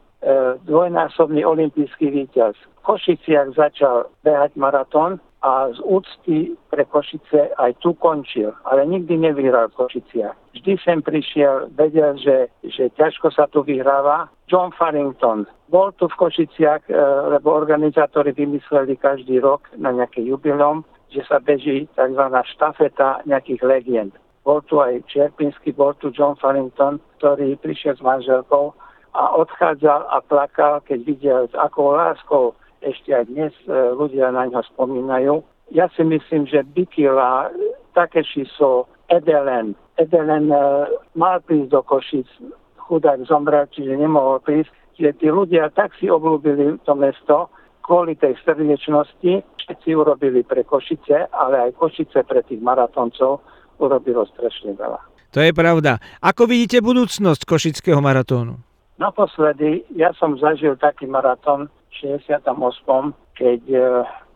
dvojnásobný 0.63 1.43
olimpijský 1.43 2.07
víťaz. 2.07 2.55
V 2.55 2.95
Košiciach 2.95 3.51
začal 3.59 4.07
behať 4.23 4.55
maratón 4.55 5.19
a 5.41 5.73
z 5.73 5.79
úcty 5.81 6.53
pre 6.69 6.85
Košice 6.85 7.49
aj 7.57 7.81
tu 7.81 7.97
končil, 7.97 8.53
ale 8.69 8.85
nikdy 8.85 9.17
nevyhral 9.17 9.73
v 9.73 9.77
Košiciach. 9.81 10.37
Vždy 10.53 10.77
sem 10.85 11.01
prišiel, 11.01 11.73
vedel, 11.73 12.13
že, 12.21 12.53
že 12.61 12.93
ťažko 12.93 13.33
sa 13.33 13.49
tu 13.49 13.65
vyhráva. 13.65 14.29
John 14.45 14.69
Farrington 14.77 15.49
bol 15.73 15.89
tu 15.97 16.05
v 16.05 16.17
Košiciach, 16.19 16.85
e, 16.85 16.93
lebo 17.33 17.57
organizátori 17.57 18.37
vymysleli 18.37 19.01
každý 19.01 19.41
rok 19.41 19.65
na 19.81 19.89
nejaké 19.89 20.21
jubilom, 20.21 20.85
že 21.09 21.25
sa 21.25 21.41
beží 21.41 21.89
tzv. 21.97 22.23
štafeta 22.53 23.25
nejakých 23.25 23.65
legend. 23.65 24.13
Bol 24.45 24.61
tu 24.69 24.77
aj 24.77 25.01
Čerpinsky, 25.09 25.73
bol 25.73 25.97
tu 25.97 26.13
John 26.13 26.37
Farrington, 26.37 27.01
ktorý 27.17 27.57
prišiel 27.57 27.97
s 27.97 28.05
manželkou 28.05 28.77
a 29.11 29.23
odchádzal 29.41 30.07
a 30.07 30.17
plakal, 30.23 30.85
keď 30.85 30.99
videl, 31.03 31.41
s 31.49 31.55
akou 31.57 31.97
láskou 31.97 32.55
ešte 32.81 33.13
aj 33.13 33.25
dnes 33.29 33.53
e, 33.65 33.71
ľudia 33.95 34.33
na 34.33 34.49
ňo 34.49 34.61
spomínajú. 34.75 35.41
Ja 35.71 35.87
si 35.95 36.03
myslím, 36.03 36.49
že 36.49 36.67
Bikila 36.67 37.47
Takeshi 37.95 38.43
So, 38.57 38.91
Edelen. 39.07 39.75
Edelen 39.99 40.51
uh, 40.51 40.87
mal 41.15 41.43
prísť 41.43 41.69
do 41.71 41.81
Košic, 41.83 42.27
chudák 42.75 43.23
zomrel, 43.27 43.67
čiže 43.71 43.95
nemohol 43.95 44.39
prísť. 44.43 44.71
Čiže 44.95 45.11
tí 45.19 45.27
ľudia 45.31 45.71
tak 45.71 45.95
si 45.99 46.11
obľúbili 46.11 46.79
to 46.83 46.93
mesto, 46.95 47.51
kvôli 47.83 48.15
tej 48.15 48.35
srdečnosti 48.43 49.43
všetci 49.59 49.89
urobili 49.95 50.43
pre 50.43 50.63
Košice, 50.63 51.31
ale 51.31 51.69
aj 51.69 51.79
Košice 51.79 52.23
pre 52.23 52.43
tých 52.43 52.59
maratoncov 52.59 53.43
urobilo 53.79 54.27
strašne 54.31 54.75
veľa. 54.75 54.99
To 55.31 55.39
je 55.39 55.51
pravda. 55.55 56.03
Ako 56.19 56.47
vidíte 56.47 56.83
budúcnosť 56.83 57.47
Košického 57.47 58.03
maratónu? 58.03 58.59
Naposledy 58.99 59.87
ja 59.95 60.11
som 60.19 60.35
zažil 60.35 60.75
taký 60.77 61.07
maratón 61.07 61.71
68., 61.99 62.47
keď 63.35 63.61
e, 63.67 63.79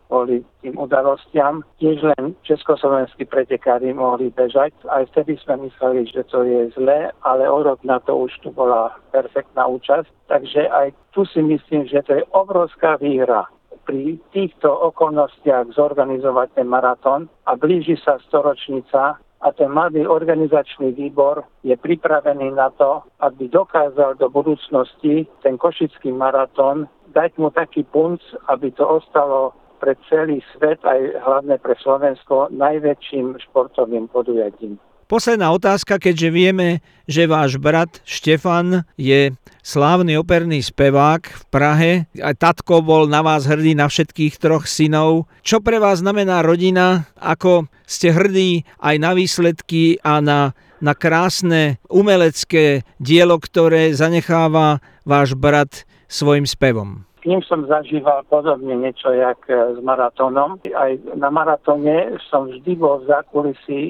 boli 0.06 0.44
tým 0.62 0.78
udalostiam. 0.78 1.66
Tiež 1.82 2.02
len 2.02 2.38
československí 2.46 3.26
pretekári 3.26 3.90
mohli 3.90 4.30
bežať. 4.30 4.72
Aj 4.86 5.02
vtedy 5.10 5.38
sme 5.42 5.66
mysleli, 5.66 6.06
že 6.06 6.22
to 6.30 6.46
je 6.46 6.70
zlé, 6.78 7.10
ale 7.26 7.50
o 7.50 7.62
rok 7.62 7.82
na 7.82 7.98
to 7.98 8.14
už 8.14 8.32
tu 8.42 8.54
bola 8.54 8.94
perfektná 9.10 9.66
účasť. 9.66 10.06
Takže 10.30 10.70
aj 10.70 10.94
tu 11.10 11.26
si 11.26 11.42
myslím, 11.42 11.90
že 11.90 12.02
to 12.06 12.22
je 12.22 12.24
obrovská 12.30 12.96
výhra 13.02 13.50
pri 13.86 14.18
týchto 14.34 14.66
okolnostiach 14.66 15.70
zorganizovať 15.78 16.58
ten 16.58 16.66
maratón 16.66 17.30
a 17.46 17.54
blíži 17.54 17.94
sa 18.02 18.18
storočnica 18.26 19.22
a 19.46 19.48
ten 19.54 19.70
mladý 19.70 20.10
organizačný 20.10 20.90
výbor 20.90 21.46
je 21.62 21.78
pripravený 21.78 22.50
na 22.58 22.74
to, 22.74 23.06
aby 23.22 23.46
dokázal 23.46 24.18
do 24.18 24.26
budúcnosti 24.26 25.30
ten 25.46 25.54
košický 25.54 26.10
maratón 26.10 26.90
dať 27.16 27.40
mu 27.40 27.48
taký 27.48 27.88
punc, 27.88 28.20
aby 28.52 28.68
to 28.76 28.84
ostalo 28.84 29.56
pre 29.80 29.96
celý 30.12 30.44
svet, 30.52 30.80
aj 30.84 31.16
hlavne 31.24 31.56
pre 31.56 31.72
Slovensko, 31.80 32.52
najväčším 32.52 33.40
športovým 33.48 34.12
podujatím. 34.12 34.76
Posledná 35.06 35.54
otázka, 35.54 36.02
keďže 36.02 36.34
vieme, 36.34 36.82
že 37.06 37.30
váš 37.30 37.62
brat 37.62 38.02
Štefan 38.02 38.82
je 38.98 39.30
slávny 39.62 40.18
operný 40.18 40.58
spevák 40.66 41.22
v 41.22 41.42
Prahe. 41.46 41.92
Aj 42.18 42.34
tatko 42.34 42.82
bol 42.82 43.06
na 43.06 43.22
vás 43.22 43.46
hrdý 43.46 43.78
na 43.78 43.86
všetkých 43.86 44.34
troch 44.42 44.66
synov. 44.66 45.30
Čo 45.46 45.62
pre 45.62 45.78
vás 45.78 46.02
znamená 46.02 46.42
rodina? 46.42 47.06
Ako 47.22 47.70
ste 47.86 48.10
hrdí 48.10 48.66
aj 48.82 48.96
na 48.98 49.14
výsledky 49.14 50.02
a 50.02 50.18
na, 50.18 50.58
na 50.82 50.98
krásne 50.98 51.78
umelecké 51.86 52.82
dielo, 52.98 53.38
ktoré 53.38 53.94
zanecháva 53.94 54.82
váš 55.06 55.38
brat 55.38 55.86
svojim 56.08 56.46
spevom? 56.46 57.06
ním 57.26 57.42
som 57.42 57.66
zažíval 57.66 58.22
podobne 58.30 58.78
niečo 58.78 59.10
jak 59.10 59.42
s 59.50 59.78
maratónom. 59.82 60.62
Aj 60.62 60.94
na 61.18 61.28
maratóne 61.28 62.16
som 62.30 62.46
vždy 62.46 62.72
bol 62.78 63.02
v 63.02 63.10
zákulisí 63.10 63.82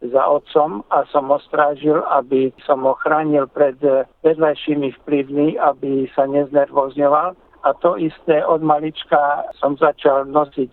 za 0.00 0.22
otcom 0.24 0.80
a 0.88 1.04
som 1.12 1.28
ho 1.28 1.38
strážil, 1.44 2.00
aby 2.08 2.50
som 2.64 2.82
ho 2.88 2.96
chránil 3.04 3.44
pred 3.52 3.76
vedľajšími 4.24 4.96
vplyvmi, 5.04 5.60
aby 5.60 6.08
sa 6.16 6.24
neznervozňoval. 6.24 7.36
A 7.66 7.68
to 7.82 7.98
isté 7.98 8.40
od 8.46 8.62
malička 8.62 9.44
som 9.58 9.76
začal 9.76 10.30
nosiť 10.30 10.72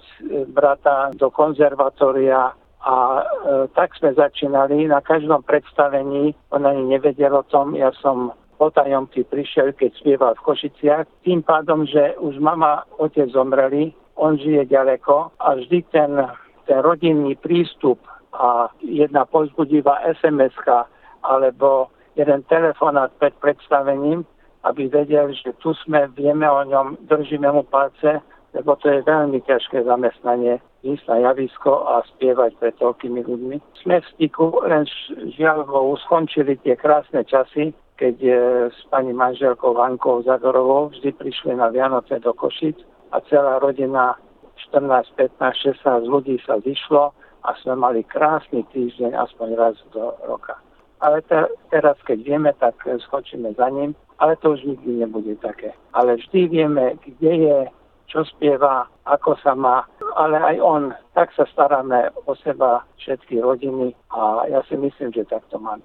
brata 0.53 1.11
do 1.17 1.33
konzervatória 1.33 2.53
a 2.85 2.95
e, 3.17 3.23
tak 3.73 3.97
sme 3.97 4.13
začínali. 4.13 4.85
Na 4.85 5.01
každom 5.01 5.41
predstavení, 5.41 6.37
on 6.53 6.69
ani 6.69 6.85
nevedel 6.85 7.33
o 7.33 7.41
tom, 7.49 7.73
ja 7.73 7.89
som 7.97 8.37
potajomky 8.57 9.27
prišiel, 9.27 9.75
keď 9.75 9.91
spieval 9.99 10.33
v 10.35 10.45
Košiciach. 10.47 11.05
Tým 11.27 11.43
pádom, 11.43 11.83
že 11.85 12.15
už 12.19 12.39
mama, 12.39 12.83
otec 12.97 13.29
zomreli, 13.31 13.91
on 14.15 14.39
žije 14.39 14.71
ďaleko 14.71 15.35
a 15.39 15.59
vždy 15.59 15.83
ten, 15.91 16.15
ten 16.65 16.79
rodinný 16.79 17.35
prístup 17.35 17.99
a 18.35 18.71
jedna 18.83 19.27
pozbudivá 19.27 19.99
sms 20.19 20.55
alebo 21.23 21.91
jeden 22.15 22.43
telefonát 22.47 23.11
pred 23.19 23.35
predstavením, 23.43 24.23
aby 24.63 24.87
vedel, 24.87 25.35
že 25.35 25.53
tu 25.59 25.75
sme, 25.85 26.07
vieme 26.15 26.47
o 26.47 26.63
ňom, 26.63 26.97
držíme 27.05 27.51
mu 27.51 27.63
palce, 27.63 28.23
lebo 28.55 28.75
to 28.79 28.87
je 28.87 29.03
veľmi 29.03 29.43
ťažké 29.43 29.83
zamestnanie 29.83 30.63
ísť 30.85 31.05
na 31.09 31.17
javisko 31.29 31.83
a 31.85 32.05
spievať 32.15 32.55
pred 32.61 32.73
toľkými 32.77 33.25
ľuďmi. 33.25 33.57
Sme 33.83 33.99
v 33.99 34.09
styku, 34.15 34.63
len 34.63 34.85
žiaľ 35.35 35.65
skončili 36.07 36.55
tie 36.61 36.77
krásne 36.77 37.25
časy, 37.25 37.73
keď 37.95 38.15
e, 38.21 38.31
s 38.71 38.79
pani 38.91 39.15
manželkou 39.15 39.73
Vankou 39.73 40.23
Zagorovou 40.23 40.91
vždy 40.91 41.15
prišli 41.15 41.55
na 41.55 41.71
Vianoce 41.71 42.19
do 42.19 42.35
Košic 42.35 42.75
a 43.11 43.23
celá 43.31 43.59
rodina 43.59 44.19
14, 44.71 45.15
15, 45.15 45.79
16 45.79 46.03
ľudí 46.07 46.35
sa 46.43 46.59
zišlo 46.59 47.15
a 47.45 47.49
sme 47.63 47.75
mali 47.79 48.01
krásny 48.03 48.67
týždeň 48.73 49.15
aspoň 49.15 49.49
raz 49.55 49.75
do 49.95 50.11
roka. 50.27 50.59
Ale 50.99 51.21
te, 51.27 51.37
teraz, 51.69 51.99
keď 52.07 52.19
vieme, 52.23 52.51
tak 52.57 52.75
skočíme 52.81 53.53
za 53.53 53.69
ním, 53.69 53.93
ale 54.17 54.35
to 54.39 54.55
už 54.55 54.63
nikdy 54.63 55.05
nebude 55.05 55.35
také. 55.43 55.75
Ale 55.93 56.15
vždy 56.15 56.47
vieme, 56.47 56.95
kde 57.03 57.33
je, 57.35 57.57
čo 58.07 58.23
spieva, 58.25 58.87
ako 59.05 59.35
sa 59.43 59.53
má, 59.53 59.83
ale 60.15 60.39
aj 60.39 60.57
on. 60.63 60.83
Tak 61.13 61.35
sa 61.35 61.45
staráme 61.51 62.09
o 62.25 62.33
seba, 62.35 62.81
všetky 62.97 63.43
rodiny 63.43 63.93
a 64.09 64.47
ja 64.47 64.63
si 64.65 64.79
myslím, 64.79 65.13
že 65.13 65.27
takto 65.27 65.59
má 65.59 65.75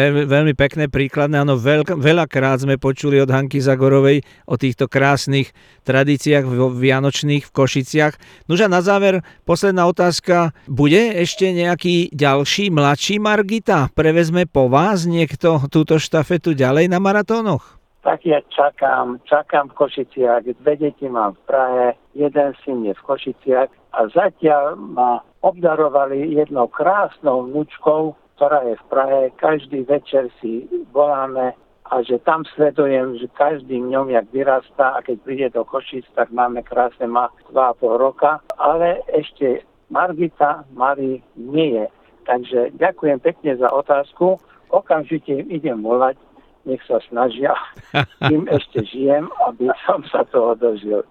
veľmi 0.00 0.56
pekné 0.56 0.88
príkladné. 0.88 1.44
Áno, 1.44 1.60
veľ, 1.60 1.84
veľakrát 2.00 2.64
sme 2.64 2.80
počuli 2.80 3.20
od 3.20 3.28
Hanky 3.28 3.60
Zagorovej 3.60 4.24
o 4.48 4.56
týchto 4.56 4.88
krásnych 4.88 5.52
tradíciách 5.84 6.48
vianočných 6.72 7.44
v 7.44 7.54
Košiciach. 7.54 8.16
Nož 8.48 8.64
a 8.64 8.72
na 8.72 8.80
záver 8.80 9.20
posledná 9.44 9.84
otázka. 9.84 10.56
Bude 10.64 11.12
ešte 11.20 11.52
nejaký 11.52 12.10
ďalší, 12.16 12.72
mladší 12.72 13.20
Margita? 13.20 13.92
Prevezme 13.92 14.48
po 14.48 14.72
vás 14.72 15.04
niekto 15.04 15.68
túto 15.68 16.00
štafetu 16.00 16.56
ďalej 16.56 16.88
na 16.88 16.96
maratónoch? 16.96 17.76
Tak 18.02 18.26
ja 18.26 18.42
čakám, 18.50 19.22
čakám 19.30 19.70
v 19.70 19.78
Košiciach. 19.78 20.42
Dve 20.42 20.74
deti 20.74 21.06
mám 21.06 21.38
v 21.38 21.42
Prahe, 21.46 21.86
jeden 22.18 22.50
syn 22.66 22.82
je 22.82 22.98
v 22.98 23.02
Košiciach 23.06 23.70
a 23.94 24.00
zatiaľ 24.10 24.74
ma 24.74 25.22
obdarovali 25.42 26.34
jednou 26.34 26.66
krásnou 26.66 27.46
vnúčkou, 27.46 28.18
ktorá 28.36 28.64
je 28.66 28.74
v 28.76 28.84
Prahe. 28.90 29.20
Každý 29.38 29.84
večer 29.86 30.28
si 30.40 30.66
voláme 30.90 31.54
a 31.92 32.00
že 32.00 32.16
tam 32.24 32.48
sledujem, 32.56 33.20
že 33.20 33.28
každý 33.36 33.76
ňom, 33.76 34.08
jak 34.08 34.24
vyrastá 34.32 34.96
a 34.96 35.04
keď 35.04 35.16
príde 35.20 35.48
do 35.52 35.60
Košic, 35.60 36.08
tak 36.16 36.32
máme 36.32 36.64
krásne 36.64 37.04
má 37.04 37.28
2,5 37.52 38.00
roka. 38.00 38.40
Ale 38.56 39.04
ešte 39.12 39.60
Margita 39.92 40.64
Mari 40.72 41.20
nie 41.36 41.76
je. 41.76 41.86
Takže 42.24 42.72
ďakujem 42.80 43.18
pekne 43.20 43.60
za 43.60 43.68
otázku. 43.68 44.40
Okamžite 44.72 45.44
idem 45.52 45.84
volať, 45.84 46.16
nech 46.64 46.80
sa 46.88 46.96
snažia, 47.12 47.52
kým 48.24 48.48
ešte 48.48 48.88
žijem, 48.88 49.28
aby 49.44 49.68
som 49.84 50.00
sa 50.08 50.24
toho 50.32 50.56
dožil. 50.56 51.04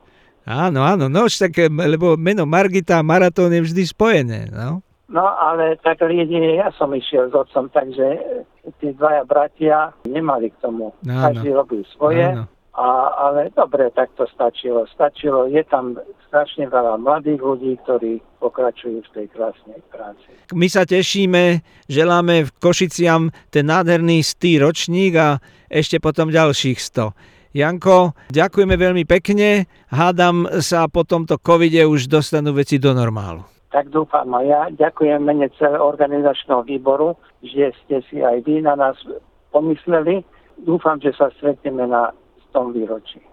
Áno, 0.50 0.82
áno, 0.82 1.06
no 1.06 1.30
tak, 1.30 1.54
lebo 1.70 2.18
meno 2.18 2.50
Margita 2.50 2.98
a 2.98 3.06
maratón 3.06 3.54
je 3.54 3.62
vždy 3.62 3.84
spojené, 3.86 4.50
no. 4.50 4.82
No 5.12 5.28
ale 5.28 5.76
tak 5.84 6.00
jedine 6.08 6.56
ja 6.56 6.72
som 6.80 6.96
išiel 6.96 7.28
s 7.28 7.36
otcom, 7.36 7.68
takže 7.76 8.16
tí 8.80 8.96
dvaja 8.96 9.28
bratia 9.28 9.92
nemali 10.08 10.56
k 10.56 10.58
tomu. 10.64 10.96
No, 11.04 11.14
Každý 11.28 11.52
robil 11.52 11.84
svoje. 11.92 12.32
Áno. 12.32 12.48
A, 12.72 12.88
ale 13.28 13.52
dobre, 13.52 13.92
tak 13.92 14.16
to 14.16 14.24
stačilo. 14.32 14.88
Stačilo, 14.96 15.44
je 15.52 15.60
tam 15.68 16.00
strašne 16.32 16.72
veľa 16.72 16.96
mladých 17.04 17.44
ľudí, 17.44 17.76
ktorí 17.84 18.24
pokračujú 18.40 19.04
v 19.04 19.10
tej 19.12 19.28
krásnej 19.36 19.84
práci. 19.92 20.32
My 20.56 20.72
sa 20.72 20.88
tešíme, 20.88 21.60
želáme 21.92 22.48
v 22.48 22.50
Košiciam 22.64 23.36
ten 23.52 23.68
nádherný 23.68 24.24
stý 24.24 24.64
ročník 24.64 25.20
a 25.20 25.44
ešte 25.68 26.00
potom 26.00 26.32
ďalších 26.32 26.80
100. 26.80 27.60
Janko, 27.60 28.16
ďakujeme 28.32 28.80
veľmi 28.80 29.04
pekne. 29.04 29.68
Hádam 29.92 30.48
sa 30.64 30.88
po 30.88 31.04
tomto 31.04 31.36
covide 31.44 31.84
už 31.84 32.08
dostanú 32.08 32.56
veci 32.56 32.80
do 32.80 32.96
normálu 32.96 33.44
tak 33.72 33.88
dúfam 33.90 34.28
a 34.36 34.40
ja. 34.44 34.62
Ďakujem 34.70 35.24
mene 35.24 35.48
celého 35.56 35.82
organizačného 35.82 36.68
výboru, 36.68 37.16
že 37.40 37.72
ste 37.84 38.04
si 38.12 38.20
aj 38.20 38.44
vy 38.44 38.62
na 38.62 38.76
nás 38.76 39.00
pomysleli. 39.56 40.22
Dúfam, 40.62 41.00
že 41.00 41.16
sa 41.16 41.32
stretneme 41.40 41.88
na 41.88 42.12
tom 42.52 42.76
výročí. 42.76 43.24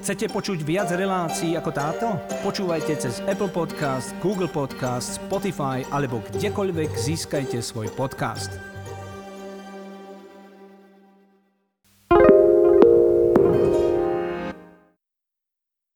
Chcete 0.00 0.32
počuť 0.32 0.64
viac 0.64 0.88
relácií 0.96 1.60
ako 1.60 1.70
táto? 1.76 2.08
Počúvajte 2.40 2.96
cez 2.96 3.20
Apple 3.28 3.52
Podcast, 3.52 4.16
Google 4.24 4.48
Podcast, 4.48 5.20
Spotify 5.20 5.84
alebo 5.92 6.24
kdekoľvek 6.32 6.90
získajte 6.96 7.60
svoj 7.60 7.92
podcast. 7.92 8.69